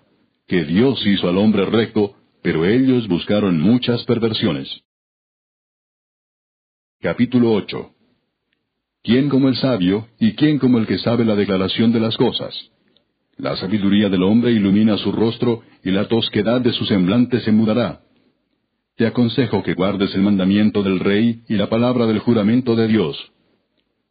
que 0.48 0.64
Dios 0.64 1.06
hizo 1.06 1.28
al 1.28 1.38
hombre 1.38 1.64
recto, 1.66 2.16
pero 2.42 2.64
ellos 2.64 3.06
buscaron 3.06 3.60
muchas 3.60 4.02
perversiones. 4.04 4.68
Capítulo 7.00 7.52
8 7.52 7.90
¿Quién 9.04 9.28
como 9.28 9.48
el 9.48 9.56
sabio 9.56 10.08
y 10.18 10.32
quién 10.32 10.58
como 10.58 10.78
el 10.78 10.86
que 10.86 10.98
sabe 10.98 11.24
la 11.24 11.36
declaración 11.36 11.92
de 11.92 12.00
las 12.00 12.16
cosas? 12.16 12.54
La 13.36 13.56
sabiduría 13.56 14.08
del 14.08 14.24
hombre 14.24 14.50
ilumina 14.50 14.98
su 14.98 15.12
rostro 15.12 15.62
y 15.84 15.92
la 15.92 16.08
tosquedad 16.08 16.60
de 16.60 16.72
su 16.72 16.84
semblante 16.86 17.40
se 17.40 17.52
mudará 17.52 18.00
te 18.98 19.06
aconsejo 19.06 19.62
que 19.62 19.74
guardes 19.74 20.12
el 20.16 20.22
mandamiento 20.22 20.82
del 20.82 20.98
rey 20.98 21.42
y 21.48 21.54
la 21.54 21.70
palabra 21.70 22.04
del 22.06 22.18
juramento 22.18 22.74
de 22.74 22.88
Dios. 22.88 23.16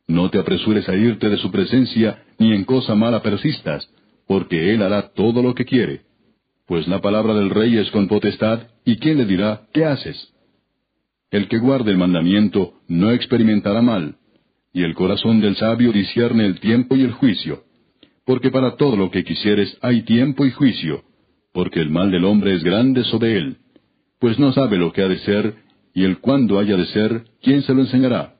No 0.08 0.30
te 0.30 0.40
apresures 0.40 0.88
a 0.88 0.96
irte 0.96 1.28
de 1.28 1.38
su 1.38 1.52
presencia, 1.52 2.24
ni 2.40 2.54
en 2.54 2.64
cosa 2.64 2.96
mala 2.96 3.22
persistas, 3.22 3.86
porque 4.28 4.74
él 4.74 4.82
hará 4.82 5.10
todo 5.10 5.44
lo 5.44 5.54
que 5.54 5.66
quiere. 5.66 6.07
Pues 6.68 6.88
la 6.88 7.02
palabra 7.02 7.34
del 7.34 7.50
rey 7.50 7.78
es 7.78 7.90
con 7.92 8.08
potestad, 8.08 8.68
y 8.86 8.98
quién 8.98 9.18
le 9.18 9.26
dirá, 9.26 9.68
¿qué 9.74 9.86
haces? 9.86 10.34
El 11.32 11.48
que 11.48 11.58
guarde 11.58 11.92
el 11.92 11.98
mandamiento 11.98 12.74
no 12.88 13.12
experimentará 13.12 13.82
mal, 13.82 14.18
y 14.74 14.84
el 14.84 14.94
corazón 14.94 15.42
del 15.42 15.56
sabio 15.56 15.92
discierne 15.92 16.46
el 16.46 16.60
tiempo 16.60 16.96
y 16.96 17.02
el 17.02 17.14
juicio. 17.14 17.64
Porque 18.26 18.52
para 18.52 18.76
todo 18.76 18.96
lo 18.98 19.10
que 19.10 19.24
quisieres 19.24 19.78
hay 19.82 20.04
tiempo 20.04 20.46
y 20.46 20.52
juicio, 20.52 21.04
porque 21.54 21.80
el 21.80 21.90
mal 21.90 22.12
del 22.12 22.26
hombre 22.26 22.54
es 22.54 22.64
grande 22.64 23.04
sobre 23.06 23.38
él 23.38 23.58
pues 24.20 24.40
no 24.40 24.52
sabe 24.52 24.78
lo 24.78 24.92
que 24.92 25.04
ha 25.04 25.08
de 25.08 25.20
ser, 25.20 25.56
y 25.94 26.04
el 26.04 26.20
cuándo 26.20 26.60
haya 26.60 26.76
de 26.76 26.86
ser, 26.88 27.24
¿quién 27.42 27.62
se 27.64 27.74
lo 27.74 27.82
enseñará? 27.82 28.36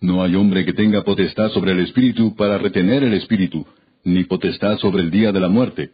No 0.00 0.22
hay 0.22 0.34
hombre 0.34 0.64
que 0.64 0.72
tenga 0.72 1.02
potestad 1.04 1.50
sobre 1.50 1.72
el 1.72 1.80
espíritu 1.80 2.34
para 2.36 2.58
retener 2.58 3.02
el 3.02 3.14
espíritu, 3.14 3.66
ni 4.04 4.24
potestad 4.24 4.78
sobre 4.78 5.02
el 5.02 5.10
día 5.10 5.32
de 5.32 5.40
la 5.40 5.48
muerte, 5.48 5.90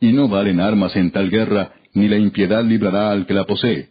y 0.00 0.12
no 0.12 0.28
valen 0.28 0.60
armas 0.60 0.94
en 0.96 1.10
tal 1.10 1.30
guerra, 1.30 1.72
ni 1.94 2.08
la 2.08 2.18
impiedad 2.18 2.64
librará 2.64 3.10
al 3.10 3.26
que 3.26 3.34
la 3.34 3.44
posee. 3.44 3.90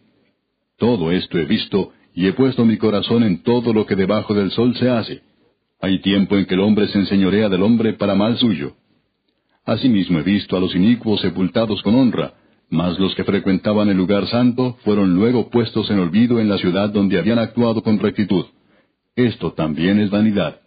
Todo 0.78 1.10
esto 1.10 1.38
he 1.38 1.44
visto, 1.44 1.92
y 2.14 2.26
he 2.26 2.32
puesto 2.32 2.64
mi 2.64 2.76
corazón 2.76 3.22
en 3.24 3.42
todo 3.42 3.72
lo 3.72 3.86
que 3.86 3.96
debajo 3.96 4.34
del 4.34 4.50
sol 4.50 4.76
se 4.76 4.88
hace. 4.88 5.22
Hay 5.80 6.00
tiempo 6.00 6.36
en 6.36 6.46
que 6.46 6.54
el 6.54 6.60
hombre 6.60 6.88
se 6.88 6.98
enseñorea 6.98 7.48
del 7.48 7.62
hombre 7.62 7.94
para 7.94 8.14
mal 8.14 8.38
suyo. 8.38 8.74
Asimismo 9.64 10.18
he 10.18 10.22
visto 10.22 10.56
a 10.56 10.60
los 10.60 10.74
inicuos 10.74 11.20
sepultados 11.20 11.82
con 11.82 11.94
honra, 11.94 12.34
mas 12.70 12.98
los 12.98 13.14
que 13.14 13.24
frecuentaban 13.24 13.88
el 13.88 13.96
lugar 13.96 14.26
santo 14.28 14.76
fueron 14.84 15.14
luego 15.14 15.50
puestos 15.50 15.90
en 15.90 15.98
olvido 15.98 16.40
en 16.40 16.48
la 16.48 16.58
ciudad 16.58 16.90
donde 16.90 17.18
habían 17.18 17.38
actuado 17.38 17.82
con 17.82 17.98
rectitud. 17.98 18.46
Esto 19.16 19.52
también 19.52 20.00
es 20.00 20.10
vanidad. 20.10 20.60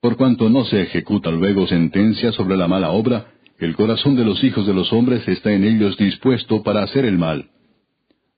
Por 0.00 0.16
cuanto 0.16 0.50
no 0.50 0.64
se 0.64 0.82
ejecuta 0.82 1.30
luego 1.30 1.66
sentencia 1.66 2.32
sobre 2.32 2.56
la 2.56 2.68
mala 2.68 2.90
obra, 2.90 3.33
el 3.58 3.76
corazón 3.76 4.16
de 4.16 4.24
los 4.24 4.42
hijos 4.42 4.66
de 4.66 4.74
los 4.74 4.92
hombres 4.92 5.26
está 5.28 5.52
en 5.52 5.64
ellos 5.64 5.96
dispuesto 5.96 6.62
para 6.62 6.82
hacer 6.82 7.04
el 7.04 7.18
mal. 7.18 7.50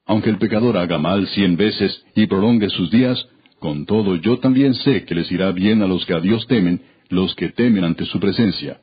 Aunque 0.06 0.30
el 0.30 0.38
pecador 0.38 0.76
haga 0.76 0.98
mal 0.98 1.26
cien 1.28 1.56
veces 1.56 2.04
y 2.14 2.26
prolongue 2.26 2.70
sus 2.70 2.90
días, 2.90 3.26
con 3.58 3.86
todo 3.86 4.16
yo 4.16 4.38
también 4.38 4.74
sé 4.74 5.04
que 5.04 5.14
les 5.14 5.30
irá 5.32 5.50
bien 5.52 5.82
a 5.82 5.86
los 5.86 6.04
que 6.06 6.14
a 6.14 6.20
Dios 6.20 6.46
temen, 6.46 6.82
los 7.08 7.34
que 7.34 7.48
temen 7.48 7.84
ante 7.84 8.04
su 8.04 8.20
presencia. 8.20 8.80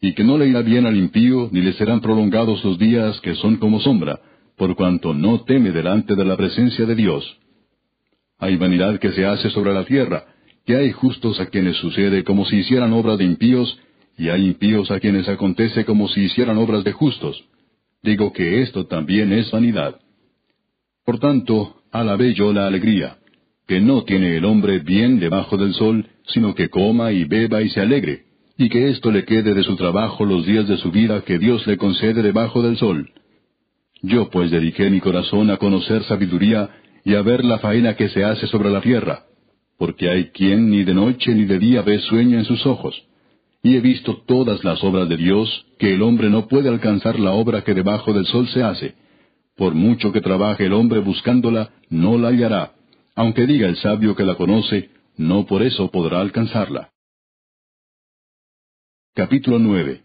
Y 0.00 0.14
que 0.14 0.24
no 0.24 0.36
le 0.36 0.48
irá 0.48 0.62
bien 0.62 0.84
al 0.84 0.96
impío, 0.96 1.48
ni 1.52 1.60
le 1.60 1.72
serán 1.74 2.00
prolongados 2.00 2.64
los 2.64 2.78
días 2.78 3.20
que 3.20 3.34
son 3.36 3.56
como 3.56 3.80
sombra, 3.80 4.20
por 4.56 4.74
cuanto 4.74 5.14
no 5.14 5.42
teme 5.44 5.70
delante 5.70 6.16
de 6.16 6.24
la 6.24 6.36
presencia 6.36 6.84
de 6.84 6.94
Dios. 6.96 7.38
Hay 8.38 8.56
vanidad 8.56 8.98
que 8.98 9.12
se 9.12 9.24
hace 9.24 9.48
sobre 9.50 9.72
la 9.72 9.84
tierra, 9.84 10.24
que 10.66 10.76
hay 10.76 10.90
justos 10.92 11.40
a 11.40 11.46
quienes 11.46 11.76
sucede 11.76 12.24
como 12.24 12.44
si 12.44 12.56
hicieran 12.56 12.92
obras 12.92 13.18
de 13.18 13.24
impíos, 13.24 13.78
y 14.16 14.28
hay 14.28 14.46
impíos 14.46 14.90
a 14.90 15.00
quienes 15.00 15.28
acontece 15.28 15.84
como 15.84 16.08
si 16.08 16.22
hicieran 16.22 16.58
obras 16.58 16.84
de 16.84 16.92
justos. 16.92 17.42
Digo 18.02 18.32
que 18.32 18.62
esto 18.62 18.86
también 18.86 19.32
es 19.32 19.50
vanidad. 19.50 20.00
Por 21.04 21.18
tanto, 21.18 21.82
alabé 21.90 22.34
yo 22.34 22.52
la 22.52 22.66
alegría, 22.66 23.18
que 23.66 23.80
no 23.80 24.04
tiene 24.04 24.36
el 24.36 24.44
hombre 24.44 24.80
bien 24.80 25.20
debajo 25.20 25.56
del 25.56 25.74
sol, 25.74 26.06
sino 26.26 26.54
que 26.54 26.68
coma 26.68 27.12
y 27.12 27.24
beba 27.24 27.62
y 27.62 27.70
se 27.70 27.80
alegre, 27.80 28.24
y 28.58 28.68
que 28.68 28.90
esto 28.90 29.10
le 29.10 29.24
quede 29.24 29.54
de 29.54 29.62
su 29.62 29.76
trabajo 29.76 30.24
los 30.24 30.46
días 30.46 30.68
de 30.68 30.76
su 30.76 30.90
vida 30.90 31.22
que 31.22 31.38
Dios 31.38 31.66
le 31.66 31.76
concede 31.76 32.22
debajo 32.22 32.62
del 32.62 32.76
sol. 32.76 33.10
Yo 34.02 34.30
pues 34.30 34.50
dediqué 34.50 34.90
mi 34.90 35.00
corazón 35.00 35.50
a 35.50 35.56
conocer 35.58 36.02
sabiduría 36.04 36.70
y 37.04 37.14
a 37.14 37.22
ver 37.22 37.44
la 37.44 37.58
faena 37.58 37.94
que 37.94 38.08
se 38.08 38.24
hace 38.24 38.46
sobre 38.48 38.70
la 38.70 38.80
tierra, 38.80 39.24
porque 39.78 40.10
hay 40.10 40.26
quien 40.30 40.70
ni 40.70 40.84
de 40.84 40.94
noche 40.94 41.34
ni 41.34 41.44
de 41.44 41.58
día 41.58 41.82
ve 41.82 41.98
sueño 42.00 42.38
en 42.38 42.44
sus 42.44 42.66
ojos. 42.66 43.00
Y 43.62 43.76
he 43.76 43.80
visto 43.80 44.22
todas 44.26 44.64
las 44.64 44.82
obras 44.82 45.08
de 45.08 45.16
Dios, 45.16 45.66
que 45.78 45.94
el 45.94 46.02
hombre 46.02 46.28
no 46.30 46.48
puede 46.48 46.68
alcanzar 46.68 47.18
la 47.20 47.32
obra 47.32 47.62
que 47.62 47.74
debajo 47.74 48.12
del 48.12 48.26
sol 48.26 48.48
se 48.48 48.62
hace. 48.62 48.94
Por 49.56 49.74
mucho 49.74 50.10
que 50.12 50.20
trabaje 50.20 50.66
el 50.66 50.72
hombre 50.72 50.98
buscándola, 50.98 51.70
no 51.88 52.18
la 52.18 52.28
hallará. 52.28 52.72
Aunque 53.14 53.46
diga 53.46 53.68
el 53.68 53.76
sabio 53.76 54.16
que 54.16 54.24
la 54.24 54.34
conoce, 54.34 54.90
no 55.16 55.46
por 55.46 55.62
eso 55.62 55.90
podrá 55.90 56.20
alcanzarla. 56.20 56.90
Capítulo 59.14 59.58
9 59.58 60.00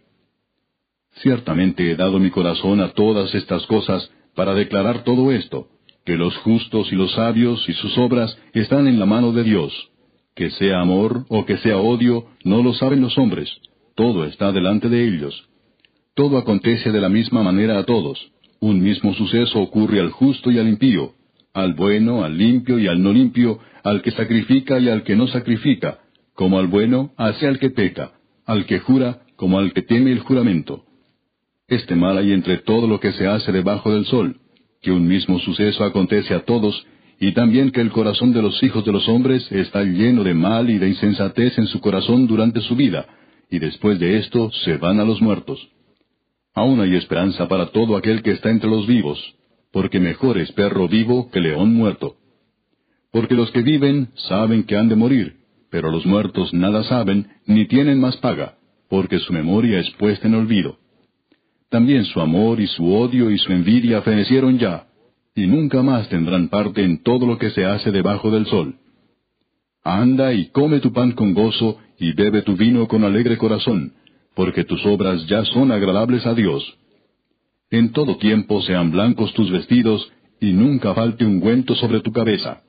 Ciertamente 1.22 1.90
he 1.90 1.96
dado 1.96 2.20
mi 2.20 2.30
corazón 2.30 2.82
a 2.82 2.90
todas 2.90 3.34
estas 3.34 3.66
cosas 3.66 4.12
para 4.36 4.54
declarar 4.54 5.04
todo 5.04 5.32
esto, 5.32 5.70
que 6.06 6.16
los 6.16 6.36
justos 6.38 6.92
y 6.92 6.96
los 6.96 7.12
sabios 7.14 7.68
y 7.68 7.74
sus 7.74 7.98
obras 7.98 8.38
están 8.54 8.88
en 8.88 9.00
la 9.00 9.08
mano 9.08 9.32
de 9.32 9.44
Dios. 9.44 9.74
Que 10.38 10.52
sea 10.52 10.82
amor 10.82 11.26
o 11.30 11.46
que 11.48 11.58
sea 11.58 11.78
odio, 11.78 12.28
no 12.44 12.62
lo 12.62 12.76
saben 12.76 13.02
los 13.02 13.18
hombres, 13.18 13.50
todo 13.96 14.24
está 14.24 14.52
delante 14.52 14.88
de 14.88 15.04
ellos. 15.04 15.50
Todo 16.14 16.38
acontece 16.38 16.92
de 16.92 17.02
la 17.02 17.10
misma 17.10 17.42
manera 17.42 17.80
a 17.80 17.86
todos. 17.86 18.20
Un 18.60 18.80
mismo 18.80 19.16
suceso 19.16 19.60
ocurre 19.60 20.00
al 20.00 20.12
justo 20.12 20.52
y 20.52 20.60
al 20.60 20.68
impío, 20.68 21.14
al 21.56 21.74
bueno, 21.74 22.24
al 22.24 22.38
limpio 22.38 22.78
y 22.78 22.86
al 22.86 23.02
no 23.02 23.14
limpio, 23.14 23.58
al 23.84 24.04
que 24.04 24.12
sacrifica 24.12 24.78
y 24.78 24.90
al 24.90 25.02
que 25.02 25.16
no 25.16 25.26
sacrifica, 25.26 26.02
como 26.36 26.60
al 26.60 26.68
bueno, 26.68 27.14
hace 27.18 27.48
al 27.48 27.58
que 27.58 27.72
peca, 27.72 28.12
al 28.46 28.68
que 28.68 28.78
jura, 28.78 29.24
como 29.38 29.58
al 29.58 29.74
que 29.74 29.82
teme 29.82 30.12
el 30.12 30.20
juramento. 30.20 30.84
Este 31.68 31.96
mal 31.96 32.16
hay 32.20 32.32
entre 32.32 32.60
todo 32.60 32.88
lo 32.88 33.00
que 33.00 33.12
se 33.14 33.26
hace 33.26 33.52
debajo 33.52 33.92
del 33.92 34.06
sol, 34.06 34.38
que 34.84 34.92
un 34.92 35.08
mismo 35.08 35.40
suceso 35.40 35.84
acontece 35.84 36.36
a 36.36 36.46
todos, 36.46 36.86
y 37.20 37.32
también 37.32 37.72
que 37.72 37.82
el 37.82 37.92
corazón 37.92 38.32
de 38.34 38.42
los 38.42 38.62
hijos 38.62 38.86
de 38.86 38.92
los 38.92 39.08
hombres 39.10 39.52
está 39.52 39.84
lleno 39.84 40.24
de 40.24 40.34
mal 40.34 40.70
y 40.70 40.78
de 40.78 40.90
insensatez 40.90 41.58
en 41.58 41.68
su 41.68 41.80
corazón 41.82 42.28
durante 42.28 42.62
su 42.62 42.76
vida, 42.76 43.06
y 43.50 43.60
después 43.60 44.00
de 44.00 44.18
esto 44.18 44.52
se 44.66 44.78
van 44.78 45.00
a 45.00 45.06
los 45.06 45.22
muertos. 45.22 45.60
Aún 46.54 46.80
hay 46.80 46.96
esperanza 46.96 47.48
para 47.48 47.68
todo 47.68 47.98
aquel 47.98 48.22
que 48.22 48.32
está 48.32 48.50
entre 48.50 48.70
los 48.70 48.86
vivos, 48.88 49.20
porque 49.72 50.00
mejor 50.00 50.38
es 50.38 50.52
perro 50.52 50.88
vivo 50.88 51.30
que 51.32 51.40
león 51.40 51.74
muerto. 51.74 52.16
Porque 53.12 53.36
los 53.36 53.52
que 53.52 53.62
viven 53.62 54.10
saben 54.16 54.64
que 54.64 54.76
han 54.76 54.90
de 54.90 54.96
morir, 54.96 55.38
pero 55.72 55.92
los 55.92 56.06
muertos 56.06 56.54
nada 56.54 56.84
saben, 56.84 57.28
ni 57.46 57.68
tienen 57.68 58.00
más 58.00 58.18
paga, 58.18 58.58
porque 58.90 59.20
su 59.20 59.34
memoria 59.34 59.80
es 59.80 59.90
puesta 59.92 60.28
en 60.28 60.36
olvido. 60.36 60.78
También 61.70 62.06
su 62.06 62.22
amor 62.22 62.60
y 62.60 62.68
su 62.68 62.94
odio 62.94 63.30
y 63.30 63.38
su 63.38 63.52
envidia 63.52 64.02
fenecieron 64.02 64.58
ya, 64.58 64.88
y 65.38 65.46
nunca 65.46 65.84
más 65.84 66.10
tendrán 66.10 66.50
parte 66.50 66.84
en 66.84 67.04
todo 67.04 67.28
lo 67.28 67.38
que 67.38 67.52
se 67.52 67.64
hace 67.64 67.92
debajo 67.92 68.32
del 68.32 68.48
sol. 68.48 68.74
Anda 69.84 70.34
y 70.34 70.48
come 70.48 70.80
tu 70.80 70.92
pan 70.92 71.12
con 71.12 71.36
gozo, 71.36 71.78
y 72.00 72.12
bebe 72.14 72.42
tu 72.42 72.56
vino 72.58 72.88
con 72.88 73.04
alegre 73.04 73.38
corazón, 73.38 73.94
porque 74.36 74.64
tus 74.64 74.84
obras 74.88 75.28
ya 75.28 75.46
son 75.46 75.72
agradables 75.72 76.26
a 76.26 76.34
Dios. 76.34 76.64
En 77.70 77.92
todo 77.92 78.18
tiempo 78.18 78.64
sean 78.64 78.90
blancos 78.90 79.32
tus 79.34 79.52
vestidos, 79.52 80.12
y 80.42 80.54
nunca 80.54 80.96
falte 80.96 81.24
ungüento 81.24 81.76
sobre 81.76 82.02
tu 82.02 82.12
cabeza. 82.12 82.64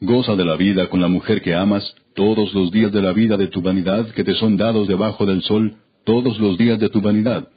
Goza 0.00 0.36
de 0.36 0.44
la 0.44 0.54
vida 0.54 0.88
con 0.88 1.00
la 1.00 1.08
mujer 1.08 1.42
que 1.42 1.56
amas, 1.56 1.96
todos 2.14 2.54
los 2.54 2.70
días 2.70 2.92
de 2.92 3.02
la 3.02 3.12
vida 3.12 3.36
de 3.36 3.48
tu 3.48 3.60
vanidad 3.60 4.06
que 4.12 4.22
te 4.22 4.34
son 4.34 4.56
dados 4.56 4.86
debajo 4.86 5.26
del 5.26 5.42
sol, 5.42 5.78
todos 6.04 6.38
los 6.38 6.56
días 6.56 6.78
de 6.78 6.90
tu 6.90 7.00
vanidad, 7.00 7.48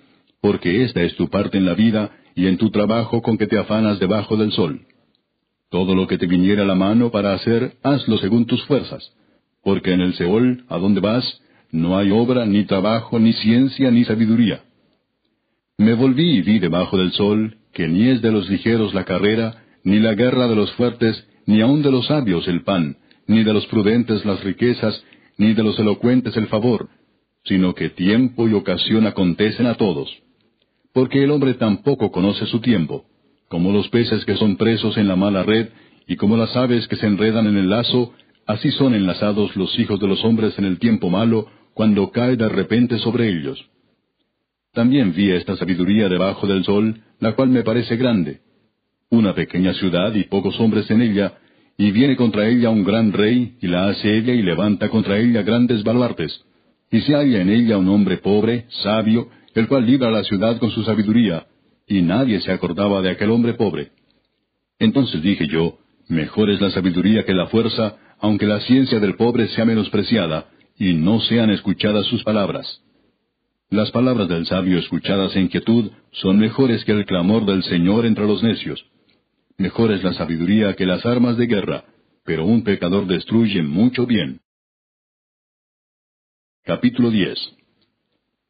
porque 0.42 0.84
esta 0.84 1.04
es 1.04 1.16
tu 1.16 1.30
parte 1.30 1.60
en 1.60 1.66
la 1.66 1.76
vida 1.76 2.10
y 2.36 2.48
en 2.48 2.58
tu 2.58 2.69
trabajo 2.69 3.21
con 3.21 3.38
que 3.38 3.48
te 3.48 3.58
afanas 3.58 3.98
debajo 4.00 4.36
del 4.36 4.52
sol. 4.52 4.82
Todo 5.69 5.95
lo 5.95 6.06
que 6.06 6.17
te 6.17 6.28
viniera 6.28 6.63
a 6.63 6.65
la 6.65 6.76
mano 6.76 7.10
para 7.10 7.34
hacer, 7.34 7.78
hazlo 7.82 8.17
según 8.17 8.45
tus 8.45 8.63
fuerzas, 8.65 9.13
porque 9.63 9.93
en 9.93 10.02
el 10.02 10.13
Seol, 10.15 10.65
a 10.67 10.78
donde 10.78 11.00
vas, 11.00 11.41
no 11.71 11.98
hay 11.98 12.12
obra, 12.12 12.45
ni 12.45 12.65
trabajo, 12.65 13.19
ni 13.19 13.34
ciencia, 13.34 13.89
ni 13.89 14.04
sabiduría. 14.04 14.63
Me 15.78 15.93
volví 15.93 16.38
y 16.38 16.41
vi 16.41 16.60
debajo 16.60 16.98
del 16.98 17.12
sol, 17.13 17.58
que 17.74 17.88
ni 17.88 18.10
es 18.10 18.21
de 18.21 18.32
los 18.32 18.50
ligeros 18.50 18.93
la 18.93 19.06
carrera, 19.06 19.63
ni 19.84 20.00
la 20.00 20.13
guerra 20.13 20.48
de 20.48 20.56
los 20.56 20.71
fuertes, 20.74 21.28
ni 21.45 21.62
aun 21.62 21.82
de 21.82 21.91
los 21.91 22.08
sabios 22.08 22.48
el 22.48 22.63
pan, 22.63 22.98
ni 23.28 23.43
de 23.43 23.54
los 23.54 23.65
prudentes 23.67 24.26
las 24.26 24.43
riquezas, 24.43 25.04
ni 25.38 25.54
de 25.54 25.63
los 25.63 25.78
elocuentes 25.80 26.36
el 26.38 26.48
favor, 26.48 26.89
sino 27.43 27.74
que 27.76 27.89
tiempo 27.89 28.48
y 28.48 28.54
ocasión 28.54 29.08
acontecen 29.08 29.67
a 29.67 29.76
todos 29.76 30.25
porque 30.95 31.21
el 31.21 31.31
hombre 31.31 31.55
tampoco 31.55 32.10
conoce 32.10 32.45
su 32.45 32.62
tiempo, 32.62 33.03
como 33.49 33.73
los 33.73 33.89
peces 33.89 34.23
que 34.23 34.38
son 34.38 34.55
presos 34.55 34.95
en 34.95 35.10
la 35.10 35.17
mala 35.17 35.43
red, 35.43 35.67
y 36.08 36.15
como 36.15 36.38
las 36.38 36.55
aves 36.55 36.88
que 36.88 36.95
se 36.95 37.05
enredan 37.05 37.47
en 37.47 37.58
el 37.58 37.69
lazo, 37.69 38.13
así 38.47 38.71
son 38.71 38.95
enlazados 38.95 39.58
los 39.58 39.77
hijos 39.77 39.99
de 39.99 40.08
los 40.08 40.23
hombres 40.23 40.58
en 40.58 40.63
el 40.63 40.79
tiempo 40.79 41.10
malo, 41.10 41.47
cuando 41.73 42.12
cae 42.12 42.38
de 42.38 42.47
repente 42.47 42.97
sobre 42.99 43.27
ellos. 43.27 43.60
También 44.71 45.13
vi 45.13 45.31
esta 45.31 45.58
sabiduría 45.58 46.08
debajo 46.08 46.47
del 46.47 46.63
sol, 46.63 47.01
la 47.19 47.34
cual 47.34 47.49
me 47.49 47.63
parece 47.63 47.97
grande. 47.97 48.39
Una 49.10 49.36
pequeña 49.36 49.73
ciudad 49.73 50.15
y 50.15 50.23
pocos 50.23 50.58
hombres 50.62 50.89
en 50.89 51.01
ella, 51.01 51.34
y 51.77 51.91
viene 51.91 52.15
contra 52.15 52.47
ella 52.47 52.69
un 52.69 52.86
gran 52.86 53.12
rey, 53.12 53.58
y 53.62 53.67
la 53.67 53.89
hace 53.89 54.17
ella 54.17 54.34
y 54.34 54.41
levanta 54.41 54.88
contra 54.88 55.19
ella 55.19 55.41
grandes 55.41 55.84
baluartes. 55.84 56.41
Y 56.89 57.01
se 57.01 57.15
halla 57.15 57.41
en 57.41 57.49
ella 57.49 57.77
un 57.77 57.89
hombre 57.89 58.19
pobre, 58.19 58.67
sabio, 58.69 59.27
el 59.56 59.70
cual 59.70 59.86
libra 59.86 60.12
la 60.12 60.24
ciudad 60.26 60.60
con 60.60 60.70
su 60.72 60.84
sabiduría, 60.84 61.48
y 61.88 62.02
nadie 62.02 62.41
se 62.41 62.52
acordaba 62.52 63.02
de 63.02 63.10
aquel 63.10 63.32
hombre 63.32 63.54
pobre. 63.54 63.91
Entonces 64.80 65.22
dije 65.22 65.48
yo, 65.48 65.78
mejor 66.10 66.50
es 66.50 66.60
la 66.60 66.72
sabiduría 66.72 67.24
que 67.24 67.34
la 67.34 67.48
fuerza, 67.48 67.98
aunque 68.20 68.46
la 68.46 68.60
ciencia 68.62 69.00
del 69.00 69.15
pobre 69.15 69.48
sea 69.50 69.63
menospreciada, 69.63 70.50
y 70.78 70.94
no 70.94 71.22
sean 71.22 71.50
escuchadas 71.52 72.06
sus 72.08 72.24
palabras. 72.24 72.82
Las 73.70 73.91
palabras 73.91 74.28
del 74.28 74.46
sabio 74.46 74.78
escuchadas 74.78 75.36
en 75.38 75.48
quietud 75.48 75.89
son 76.12 76.38
mejores 76.38 76.84
que 76.84 76.91
el 76.91 77.06
clamor 77.06 77.46
del 77.46 77.63
Señor 77.63 78.06
entre 78.06 78.28
los 78.28 78.44
necios. 78.44 78.86
Mejor 79.58 79.94
es 79.94 80.04
la 80.04 80.13
sabiduría 80.13 80.76
que 80.76 80.86
las 80.86 81.06
armas 81.06 81.38
de 81.38 81.48
guerra, 81.48 81.86
pero 82.26 82.46
un 82.46 82.63
pecador 82.63 83.08
destruye 83.08 83.63
mucho 83.63 84.06
bien. 84.06 84.41
Capítulo 86.65 87.10
10 87.10 87.55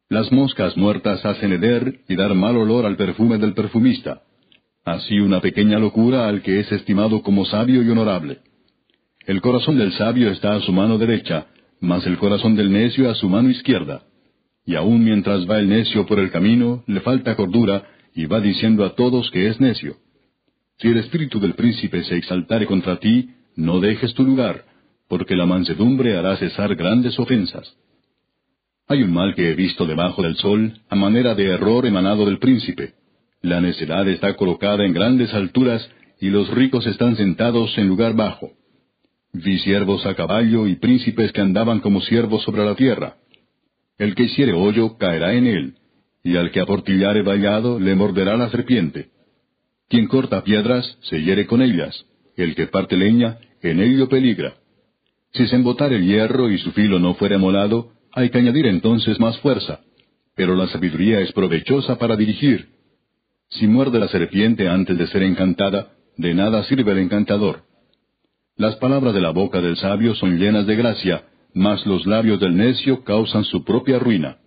las 0.09 0.31
moscas 0.31 0.77
muertas 0.77 1.25
hacen 1.25 1.51
heder 1.51 2.01
y 2.07 2.15
dar 2.15 2.33
mal 2.35 2.55
olor 2.57 2.85
al 2.85 2.95
perfume 2.95 3.37
del 3.37 3.53
perfumista. 3.53 4.21
Así 4.83 5.19
una 5.19 5.41
pequeña 5.41 5.79
locura 5.79 6.27
al 6.27 6.43
que 6.43 6.59
es 6.59 6.71
estimado 6.71 7.23
como 7.23 7.45
sabio 7.45 7.81
y 7.81 7.89
honorable. 7.89 8.39
El 9.25 9.41
corazón 9.41 9.77
del 9.77 9.93
sabio 9.93 10.29
está 10.29 10.55
a 10.55 10.61
su 10.61 10.71
mano 10.71 10.99
derecha, 10.99 11.47
mas 11.81 12.05
el 12.05 12.19
corazón 12.19 12.55
del 12.55 12.71
necio 12.71 13.09
a 13.09 13.15
su 13.15 13.27
mano 13.27 13.49
izquierda. 13.49 14.03
Y 14.63 14.75
aun 14.75 15.03
mientras 15.03 15.49
va 15.49 15.59
el 15.59 15.67
necio 15.67 16.05
por 16.05 16.19
el 16.19 16.29
camino, 16.29 16.83
le 16.85 17.01
falta 17.01 17.35
cordura, 17.35 17.83
y 18.13 18.27
va 18.27 18.39
diciendo 18.39 18.85
a 18.85 18.95
todos 18.95 19.31
que 19.31 19.47
es 19.47 19.59
necio. 19.59 19.97
Si 20.77 20.87
el 20.87 20.97
espíritu 20.97 21.39
del 21.39 21.55
príncipe 21.55 22.03
se 22.03 22.15
exaltare 22.15 22.67
contra 22.67 22.99
ti, 22.99 23.31
no 23.55 23.79
dejes 23.79 24.13
tu 24.13 24.23
lugar, 24.23 24.65
porque 25.09 25.35
la 25.35 25.45
mansedumbre 25.45 26.15
hará 26.15 26.37
cesar 26.37 26.75
grandes 26.75 27.17
ofensas. 27.17 27.75
Hay 28.87 29.01
un 29.01 29.13
mal 29.13 29.33
que 29.33 29.49
he 29.49 29.55
visto 29.55 29.87
debajo 29.87 30.21
del 30.21 30.35
sol, 30.35 30.79
a 30.89 30.95
manera 30.95 31.33
de 31.33 31.45
error 31.45 31.87
emanado 31.87 32.25
del 32.25 32.37
príncipe. 32.37 32.93
La 33.41 33.59
necedad 33.59 34.07
está 34.07 34.35
colocada 34.35 34.85
en 34.85 34.93
grandes 34.93 35.33
alturas, 35.33 35.89
y 36.21 36.29
los 36.29 36.49
ricos 36.51 36.85
están 36.85 37.15
sentados 37.15 37.75
en 37.77 37.87
lugar 37.87 38.15
bajo. 38.15 38.51
Vi 39.33 39.57
siervos 39.59 40.05
a 40.05 40.13
caballo 40.13 40.67
y 40.67 40.75
príncipes 40.75 41.31
que 41.31 41.41
andaban 41.41 41.79
como 41.79 41.99
siervos 42.01 42.43
sobre 42.43 42.63
la 42.63 42.75
tierra. 42.75 43.17
El 43.97 44.13
que 44.13 44.23
hiciere 44.23 44.53
hoyo 44.53 44.97
caerá 44.97 45.33
en 45.33 45.47
él, 45.47 45.75
y 46.23 46.37
al 46.37 46.51
que 46.51 46.59
aportillare 46.59 47.23
vallado 47.23 47.79
le 47.79 47.95
morderá 47.95 48.37
la 48.37 48.49
serpiente. 48.49 49.09
Quien 49.89 50.07
corta 50.07 50.43
piedras, 50.43 50.97
se 51.01 51.21
hiere 51.23 51.47
con 51.47 51.61
ellas. 51.61 52.05
El 52.37 52.53
que 52.55 52.67
parte 52.67 52.97
leña, 52.97 53.39
en 53.61 53.79
ello 53.79 54.09
peligra. 54.09 54.53
Si 55.33 55.47
se 55.47 55.55
embotare 55.55 55.95
el 55.95 56.05
hierro 56.05 56.51
y 56.51 56.59
su 56.59 56.71
filo 56.71 56.99
no 56.99 57.15
fuere 57.15 57.37
molado, 57.37 57.91
hay 58.15 58.29
que 58.29 58.37
añadir 58.37 58.65
entonces 58.65 59.19
más 59.19 59.37
fuerza. 59.39 59.81
Pero 60.35 60.55
la 60.55 60.67
sabiduría 60.67 61.19
es 61.19 61.31
provechosa 61.33 61.97
para 61.97 62.15
dirigir. 62.15 62.69
Si 63.49 63.67
muerde 63.67 63.99
la 63.99 64.07
serpiente 64.07 64.67
antes 64.67 64.97
de 64.97 65.07
ser 65.07 65.23
encantada, 65.23 65.91
de 66.17 66.33
nada 66.33 66.63
sirve 66.63 66.93
el 66.93 66.99
encantador. 66.99 67.63
Las 68.55 68.77
palabras 68.77 69.13
de 69.13 69.21
la 69.21 69.31
boca 69.31 69.61
del 69.61 69.75
sabio 69.75 70.15
son 70.15 70.37
llenas 70.39 70.65
de 70.65 70.77
gracia, 70.77 71.25
mas 71.53 71.85
los 71.85 72.05
labios 72.05 72.39
del 72.39 72.55
necio 72.55 73.03
causan 73.03 73.43
su 73.43 73.65
propia 73.65 73.99
ruina. 73.99 74.37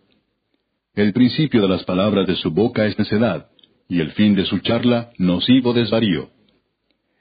El 0.95 1.13
principio 1.13 1.61
de 1.63 1.69
las 1.69 1.85
palabras 1.85 2.27
de 2.27 2.37
su 2.37 2.51
boca 2.51 2.87
es 2.87 2.99
necedad, 2.99 3.49
y 3.89 4.01
el 4.01 4.13
fin 4.13 4.35
de 4.35 4.47
su 4.47 4.59
charla 4.61 5.11
nocivo 5.19 5.75
desvarío. 5.75 6.31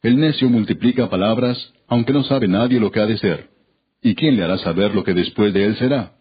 El 0.01 0.17
necio 0.17 0.49
multiplica 0.49 1.09
palabras, 1.09 1.73
aunque 1.87 2.13
no 2.13 2.23
sabe 2.23 2.47
nadie 2.47 2.79
lo 2.79 2.91
que 2.91 3.01
ha 3.01 3.05
de 3.05 3.17
ser. 3.17 3.49
¿Y 4.01 4.15
quién 4.15 4.37
le 4.37 4.43
hará 4.43 4.57
saber 4.57 4.95
lo 4.95 5.03
que 5.03 5.13
después 5.13 5.53
de 5.53 5.65
él 5.65 5.75
será? 5.75 6.16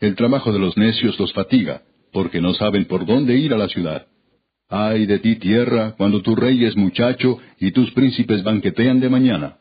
El 0.00 0.16
trabajo 0.16 0.50
de 0.50 0.58
los 0.58 0.78
necios 0.78 1.18
los 1.20 1.34
fatiga, 1.34 1.82
porque 2.10 2.40
no 2.40 2.54
saben 2.54 2.86
por 2.86 3.04
dónde 3.04 3.36
ir 3.36 3.52
a 3.52 3.58
la 3.58 3.68
ciudad. 3.68 4.06
Ay 4.66 5.04
de 5.04 5.18
ti 5.18 5.36
tierra, 5.36 5.94
cuando 5.98 6.22
tu 6.22 6.34
rey 6.34 6.64
es 6.64 6.74
muchacho 6.74 7.36
y 7.58 7.72
tus 7.72 7.90
príncipes 7.90 8.42
banquetean 8.42 9.00
de 9.00 9.10
mañana. 9.10 9.58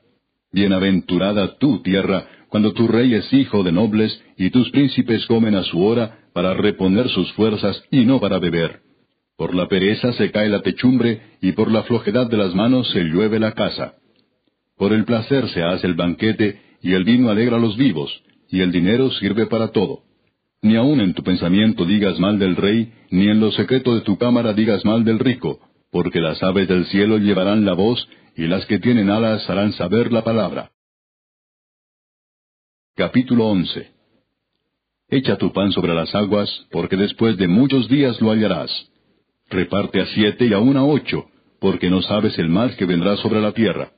Bienaventurada 0.54 1.58
tú 1.58 1.82
tierra, 1.82 2.26
cuando 2.48 2.72
tu 2.72 2.88
rey 2.88 3.16
es 3.16 3.34
hijo 3.34 3.64
de 3.64 3.74
nobles 3.74 4.24
y 4.38 4.50
tus 4.50 4.72
príncipes 4.72 5.26
comen 5.26 5.56
a 5.56 5.64
su 5.64 5.84
hora 5.84 6.20
para 6.34 6.54
reponer 6.54 7.10
sus 7.10 7.34
fuerzas 7.34 7.84
y 7.92 8.06
no 8.06 8.22
para 8.22 8.40
beber. 8.40 8.80
Por 9.36 9.54
la 9.54 9.68
pereza 9.68 10.14
se 10.14 10.32
cae 10.32 10.48
la 10.48 10.62
techumbre 10.62 11.22
y 11.42 11.52
por 11.52 11.70
la 11.70 11.84
flojedad 11.84 12.30
de 12.30 12.38
las 12.38 12.56
manos 12.56 12.90
se 12.92 13.04
llueve 13.04 13.40
la 13.40 13.52
casa. 13.52 13.96
Por 14.78 14.94
el 14.94 15.04
placer 15.04 15.50
se 15.50 15.64
hace 15.64 15.86
el 15.86 15.96
banquete 15.96 16.62
y 16.82 16.94
el 16.94 17.04
vino 17.04 17.30
alegra 17.30 17.58
a 17.58 17.60
los 17.60 17.76
vivos 17.76 18.10
y 18.50 18.62
el 18.62 18.72
dinero 18.72 19.12
sirve 19.12 19.46
para 19.46 19.70
todo. 19.74 20.09
Ni 20.62 20.76
aun 20.76 21.00
en 21.00 21.14
tu 21.14 21.24
pensamiento 21.24 21.86
digas 21.86 22.20
mal 22.20 22.38
del 22.38 22.56
rey, 22.56 22.92
ni 23.12 23.30
en 23.30 23.40
lo 23.40 23.52
secreto 23.52 23.96
de 23.96 24.02
tu 24.02 24.18
cámara 24.18 24.54
digas 24.54 24.84
mal 24.84 25.06
del 25.06 25.20
rico, 25.20 25.60
porque 25.92 26.20
las 26.20 26.42
aves 26.44 26.68
del 26.68 26.86
cielo 26.88 27.18
llevarán 27.18 27.66
la 27.66 27.74
voz, 27.74 28.08
y 28.36 28.48
las 28.48 28.66
que 28.66 28.80
tienen 28.80 29.10
alas 29.10 29.50
harán 29.50 29.74
saber 29.74 30.12
la 30.12 30.24
palabra. 30.24 30.72
Capítulo 32.96 33.48
11 33.48 33.92
Echa 35.08 35.38
tu 35.38 35.52
pan 35.54 35.72
sobre 35.72 35.96
las 35.96 36.14
aguas, 36.14 36.68
porque 36.72 36.98
después 36.98 37.38
de 37.38 37.48
muchos 37.48 37.88
días 37.88 38.20
lo 38.22 38.32
hallarás. 38.32 38.70
Reparte 39.50 40.02
a 40.02 40.06
siete 40.08 40.46
y 40.46 40.54
aun 40.54 40.78
a 40.78 40.84
ocho, 40.84 41.26
porque 41.60 41.90
no 41.90 42.02
sabes 42.02 42.38
el 42.38 42.50
mal 42.50 42.76
que 42.76 42.86
vendrá 42.86 43.16
sobre 43.18 43.42
la 43.42 43.54
tierra. 43.54 43.92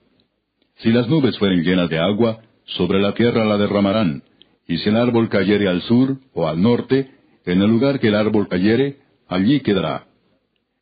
Si 0.78 0.92
las 0.92 1.10
nubes 1.10 1.38
fueren 1.38 1.64
llenas 1.64 1.90
de 1.90 2.00
agua, 2.00 2.42
sobre 2.66 3.02
la 3.02 3.14
tierra 3.14 3.46
la 3.46 3.58
derramarán, 3.58 4.24
y 4.72 4.78
si 4.78 4.88
el 4.88 4.96
árbol 4.96 5.28
cayere 5.28 5.68
al 5.68 5.82
sur 5.82 6.16
o 6.34 6.48
al 6.48 6.62
norte, 6.62 7.12
en 7.46 7.62
el 7.62 7.70
lugar 7.70 8.00
que 8.00 8.08
el 8.08 8.16
árbol 8.16 8.48
cayere, 8.48 9.00
allí 9.28 9.60
quedará. 9.60 10.06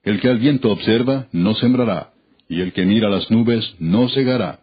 El 0.03 0.19
que 0.19 0.29
al 0.29 0.37
viento 0.37 0.71
observa, 0.71 1.25
no 1.31 1.55
sembrará, 1.55 2.11
y 2.47 2.61
el 2.61 2.71
que 2.71 2.85
mira 2.85 3.09
las 3.09 3.31
nubes, 3.31 3.75
no 3.79 4.07
segará. 4.09 4.59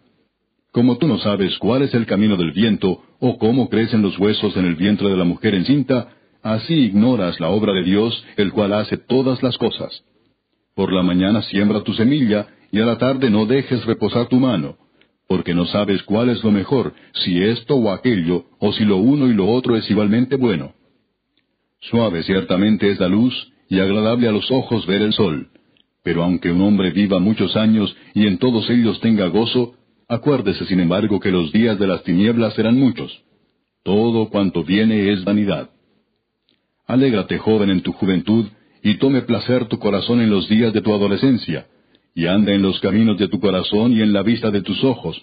Como 0.71 0.99
tú 0.99 1.09
no 1.09 1.19
sabes 1.19 1.59
cuál 1.59 1.83
es 1.83 1.93
el 1.95 2.07
camino 2.07 2.37
del 2.37 2.53
viento, 2.53 3.03
o 3.19 3.37
cómo 3.37 3.69
crecen 3.69 4.01
los 4.01 4.17
huesos 4.17 4.57
en 4.57 4.65
el 4.65 4.77
vientre 4.77 5.09
de 5.09 5.17
la 5.17 5.25
mujer 5.25 5.57
encinta, 5.57 6.09
así 6.45 6.75
ignoras 6.75 7.41
la 7.41 7.49
obra 7.49 7.73
de 7.73 7.83
Dios, 7.83 8.25
el 8.37 8.53
cual 8.53 8.75
hace 8.75 8.97
todas 8.97 9.43
las 9.43 9.59
cosas. 9.59 10.05
Por 10.77 10.93
la 10.93 11.03
mañana 11.03 11.43
siembra 11.43 11.83
tu 11.83 11.95
semilla, 11.95 12.47
y 12.71 12.81
a 12.81 12.87
la 12.87 12.97
tarde 12.97 13.29
no 13.29 13.45
dejes 13.45 13.85
reposar 13.87 14.29
tu 14.29 14.37
mano, 14.37 14.77
porque 15.29 15.55
no 15.55 15.67
sabes 15.67 16.03
cuál 16.05 16.31
es 16.31 16.43
lo 16.45 16.51
mejor, 16.51 16.95
si 17.13 17.43
esto 17.43 17.75
o 17.75 17.91
aquello, 17.91 18.45
o 18.59 18.73
si 18.73 18.85
lo 18.85 18.97
uno 18.97 19.29
y 19.29 19.35
lo 19.35 19.49
otro 19.49 19.77
es 19.77 19.91
igualmente 19.91 20.37
bueno. 20.37 20.75
Suave 21.81 22.23
ciertamente 22.23 22.91
es 22.91 23.01
la 23.01 23.09
luz, 23.09 23.53
y 23.69 23.81
agradable 23.81 24.29
a 24.29 24.33
los 24.33 24.51
ojos 24.51 24.87
ver 24.87 25.03
el 25.03 25.13
sol. 25.13 25.49
Pero 26.05 26.23
aunque 26.23 26.53
un 26.53 26.63
hombre 26.63 26.93
viva 26.93 27.19
muchos 27.19 27.57
años 27.57 27.97
y 28.15 28.27
en 28.27 28.39
todos 28.39 28.71
ellos 28.71 29.01
tenga 29.01 29.27
gozo, 29.27 29.75
acuérdese 30.09 30.65
sin 30.67 30.79
embargo 30.81 31.19
que 31.19 31.33
los 31.33 31.51
días 31.53 31.79
de 31.79 31.89
las 31.89 32.05
tinieblas 32.05 32.55
serán 32.55 32.79
muchos. 32.79 33.25
Todo 33.83 34.29
cuanto 34.31 34.63
viene 34.63 35.13
es 35.13 35.25
vanidad. 35.25 35.71
Alégrate 36.87 37.39
joven 37.39 37.71
en 37.71 37.83
tu 37.83 37.93
juventud, 37.93 38.47
y 38.83 38.99
tome 38.99 39.23
placer 39.23 39.67
tu 39.67 39.81
corazón 39.81 40.21
en 40.21 40.31
los 40.31 40.49
días 40.49 40.73
de 40.73 40.81
tu 40.81 40.95
adolescencia, 40.95 41.67
y 42.17 42.27
anda 42.27 42.53
en 42.53 42.63
los 42.63 42.81
caminos 42.81 43.19
de 43.19 43.29
tu 43.29 43.39
corazón 43.39 43.93
y 43.93 44.01
en 44.01 44.15
la 44.15 44.23
vista 44.23 44.51
de 44.51 44.63
tus 44.63 44.83
ojos, 44.83 45.21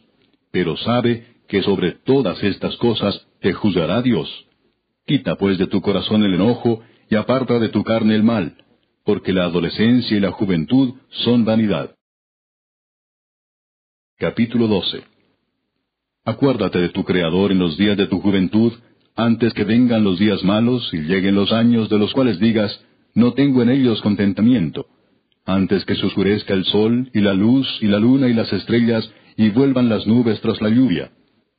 pero 0.51 0.77
sabe 0.77 1.25
que 1.47 1.63
sobre 1.63 1.93
todas 1.93 2.41
estas 2.43 2.77
cosas 2.77 3.19
te 3.41 3.51
juzgará 3.51 4.03
Dios. 4.03 4.29
Quita 5.07 5.35
pues 5.35 5.57
de 5.57 5.65
tu 5.65 5.81
corazón 5.81 6.23
el 6.23 6.35
enojo 6.35 6.83
y 7.09 7.15
aparta 7.15 7.57
de 7.57 7.69
tu 7.69 7.83
carne 7.83 8.13
el 8.13 8.21
mal, 8.21 8.57
porque 9.03 9.33
la 9.33 9.45
adolescencia 9.45 10.15
y 10.15 10.19
la 10.19 10.31
juventud 10.33 10.93
son 11.25 11.43
vanidad. 11.43 11.95
Capítulo 14.19 14.67
12 14.67 15.03
Acuérdate 16.25 16.77
de 16.77 16.89
tu 16.89 17.03
Creador 17.03 17.51
en 17.51 17.57
los 17.57 17.75
días 17.75 17.97
de 17.97 18.05
tu 18.05 18.21
juventud, 18.21 18.71
antes 19.15 19.51
que 19.55 19.63
vengan 19.63 20.03
los 20.03 20.19
días 20.19 20.43
malos 20.43 20.93
y 20.93 20.97
lleguen 20.99 21.33
los 21.33 21.51
años 21.51 21.89
de 21.89 21.97
los 21.97 22.13
cuales 22.13 22.39
digas, 22.39 22.85
no 23.15 23.33
tengo 23.33 23.63
en 23.63 23.71
ellos 23.71 23.99
contentamiento 24.03 24.92
antes 25.45 25.83
que 25.85 25.95
se 25.95 26.05
oscurezca 26.05 26.53
el 26.53 26.63
sol 26.65 27.09
y 27.13 27.19
la 27.19 27.33
luz 27.33 27.67
y 27.81 27.87
la 27.87 27.99
luna 27.99 28.27
y 28.29 28.33
las 28.33 28.51
estrellas 28.53 29.09
y 29.35 29.49
vuelvan 29.49 29.89
las 29.89 30.07
nubes 30.07 30.39
tras 30.41 30.61
la 30.61 30.69
lluvia, 30.69 31.11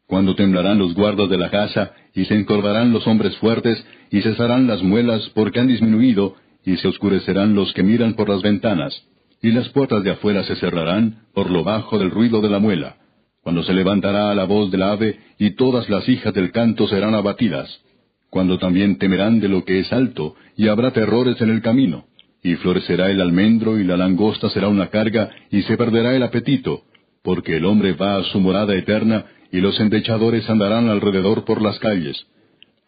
cuando 0.07 0.35
temblarán 0.35 0.79
los 0.79 0.95
guardas 0.95 1.29
de 1.29 1.39
la 1.39 1.51
casa 1.51 1.93
y 2.15 2.25
se 2.25 2.35
encorvarán 2.35 2.93
los 2.93 3.07
hombres 3.07 3.37
fuertes 3.37 3.85
y 4.11 4.23
cesarán 4.23 4.67
las 4.67 4.83
muelas 4.83 5.31
porque 5.35 5.61
han 5.61 5.69
disminuido 5.69 6.37
y 6.65 6.77
se 6.77 6.89
oscurecerán 6.89 7.55
los 7.55 7.73
que 7.75 7.83
miran 7.83 8.15
por 8.15 8.29
las 8.29 8.43
ventanas 8.43 8.95
y 9.43 9.51
las 9.51 9.69
puertas 9.71 10.03
de 10.03 10.13
afuera 10.13 10.45
se 10.45 10.57
cerrarán 10.57 11.25
por 11.35 11.51
lo 11.51 11.65
bajo 11.65 11.99
del 11.99 12.11
ruido 12.11 12.41
de 12.41 12.49
la 12.49 12.61
muela, 12.61 12.97
cuando 13.43 13.63
se 13.63 13.75
levantará 13.75 14.31
a 14.31 14.35
la 14.35 14.45
voz 14.45 14.71
del 14.71 14.83
ave 14.83 15.19
y 15.39 15.51
todas 15.51 15.91
las 15.91 16.09
hijas 16.09 16.33
del 16.33 16.53
canto 16.53 16.89
serán 16.89 17.15
abatidas, 17.15 17.69
cuando 18.31 18.59
también 18.59 18.97
temerán 18.97 19.41
de 19.41 19.49
lo 19.49 19.65
que 19.67 19.81
es 19.81 19.93
alto 19.93 20.37
y 20.57 20.69
habrá 20.69 20.93
terrores 20.93 21.39
en 21.43 21.51
el 21.51 21.61
camino 21.61 22.07
y 22.45 22.57
florecerá 22.57 23.11
el 23.11 23.23
almendro 23.23 23.81
y 23.81 23.85
la 23.85 23.97
langosta 23.97 24.51
será 24.51 24.69
una 24.69 24.91
carga, 24.91 25.31
y 25.51 25.63
se 25.63 25.79
perderá 25.79 26.15
el 26.15 26.23
apetito, 26.23 26.83
porque 27.23 27.57
el 27.57 27.65
hombre 27.65 27.95
va 27.95 28.17
a 28.17 28.25
su 28.25 28.39
morada 28.39 28.77
eterna, 28.77 29.25
y 29.51 29.61
los 29.61 29.81
endechadores 29.81 30.49
andarán 30.51 30.91
alrededor 30.91 31.47
por 31.47 31.63
las 31.63 31.79
calles. 31.79 32.27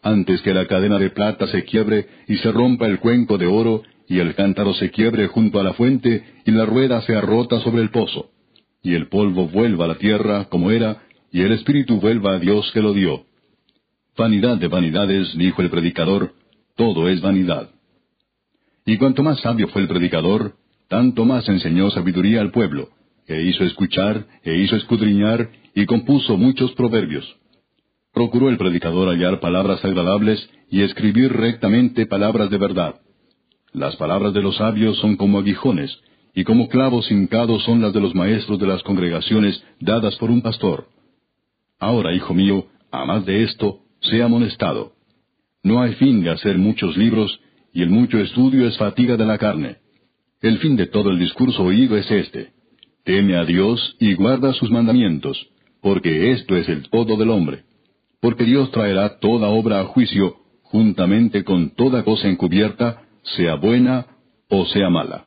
Antes 0.03 0.43
que 0.43 0.53
la 0.53 0.67
cadena 0.67 0.99
de 0.99 1.09
plata 1.09 1.47
se 1.47 1.63
quiebre 1.63 2.05
y 2.27 2.37
se 2.37 2.51
rompa 2.51 2.85
el 2.85 2.99
cuenco 2.99 3.39
de 3.39 3.47
oro, 3.47 3.81
y 4.07 4.19
el 4.19 4.35
cántaro 4.35 4.75
se 4.75 4.91
quiebre 4.91 5.25
junto 5.27 5.59
a 5.59 5.63
la 5.63 5.73
fuente, 5.73 6.23
y 6.45 6.51
la 6.51 6.67
rueda 6.67 7.01
sea 7.01 7.21
rota 7.21 7.59
sobre 7.61 7.81
el 7.81 7.89
pozo, 7.89 8.29
y 8.83 8.93
el 8.93 9.07
polvo 9.07 9.47
vuelva 9.47 9.85
a 9.85 9.87
la 9.87 9.95
tierra 9.95 10.45
como 10.49 10.69
era, 10.69 11.01
y 11.31 11.41
el 11.41 11.51
espíritu 11.51 11.99
vuelva 11.99 12.35
a 12.35 12.39
Dios 12.39 12.71
que 12.73 12.81
lo 12.83 12.93
dio. 12.93 13.25
Vanidad 14.15 14.57
de 14.57 14.67
vanidades, 14.67 15.35
dijo 15.35 15.63
el 15.63 15.71
predicador, 15.71 16.33
todo 16.75 17.09
es 17.09 17.21
vanidad. 17.21 17.71
Y 18.87 18.97
cuanto 18.97 19.21
más 19.21 19.41
sabio 19.41 19.67
fue 19.67 19.81
el 19.81 19.89
predicador, 19.89 20.53
tanto 20.87 21.25
más 21.25 21.47
enseñó 21.49 21.91
sabiduría 21.91 22.39
al 22.39 22.51
pueblo, 22.51 22.87
e 23.27 23.41
hizo 23.41 23.65
escuchar, 23.65 24.25
e 24.43 24.55
hizo 24.55 24.77
escudriñar, 24.77 25.49
y 25.75 25.85
compuso 25.85 26.37
muchos 26.37 26.71
proverbios. 26.71 27.25
Procuró 28.13 28.47
el 28.47 28.57
predicador 28.57 29.09
hallar 29.09 29.41
palabras 29.41 29.83
agradables 29.83 30.49
y 30.71 30.83
escribir 30.83 31.33
rectamente 31.33 32.05
palabras 32.05 32.49
de 32.49 32.57
verdad. 32.57 32.95
Las 33.73 33.97
palabras 33.97 34.33
de 34.33 34.41
los 34.41 34.55
sabios 34.55 34.97
son 34.99 35.17
como 35.17 35.39
aguijones, 35.39 35.91
y 36.33 36.45
como 36.45 36.69
clavos 36.69 37.11
hincados 37.11 37.63
son 37.65 37.81
las 37.81 37.91
de 37.91 37.99
los 37.99 38.15
maestros 38.15 38.57
de 38.57 38.67
las 38.67 38.81
congregaciones 38.83 39.61
dadas 39.81 40.15
por 40.15 40.31
un 40.31 40.41
pastor. 40.41 40.87
Ahora, 41.77 42.15
hijo 42.15 42.33
mío, 42.33 42.67
a 42.89 43.03
más 43.03 43.25
de 43.25 43.43
esto, 43.43 43.81
sea 43.99 44.25
amonestado. 44.25 44.93
No 45.61 45.81
hay 45.81 45.95
fin 45.95 46.23
de 46.23 46.29
hacer 46.29 46.57
muchos 46.57 46.95
libros, 46.95 47.37
y 47.77 47.83
el 47.83 47.91
mucho 47.91 48.17
estudio 48.17 48.67
es 48.67 48.75
fatiga 48.75 49.17
de 49.17 49.25
la 49.27 49.37
carne. 49.37 49.75
El 50.41 50.57
fin 50.57 50.75
de 50.75 50.87
todo 50.87 51.11
el 51.11 51.19
discurso 51.19 51.61
oído 51.61 51.95
es 51.95 52.09
este. 52.09 52.49
Teme 53.03 53.35
a 53.35 53.45
Dios 53.45 53.95
y 53.99 54.15
guarda 54.15 54.51
sus 54.53 54.71
mandamientos, 54.71 55.37
porque 55.79 56.31
esto 56.31 56.55
es 56.55 56.67
el 56.69 56.89
todo 56.89 57.15
del 57.17 57.29
hombre. 57.29 57.65
Porque 58.19 58.45
Dios 58.45 58.71
traerá 58.71 59.19
toda 59.19 59.49
obra 59.49 59.79
a 59.79 59.83
juicio, 59.83 60.37
juntamente 60.63 61.43
con 61.43 61.75
toda 61.75 62.03
cosa 62.03 62.27
encubierta, 62.27 63.03
sea 63.21 63.53
buena 63.57 64.07
o 64.49 64.65
sea 64.65 64.89
mala. 64.89 65.26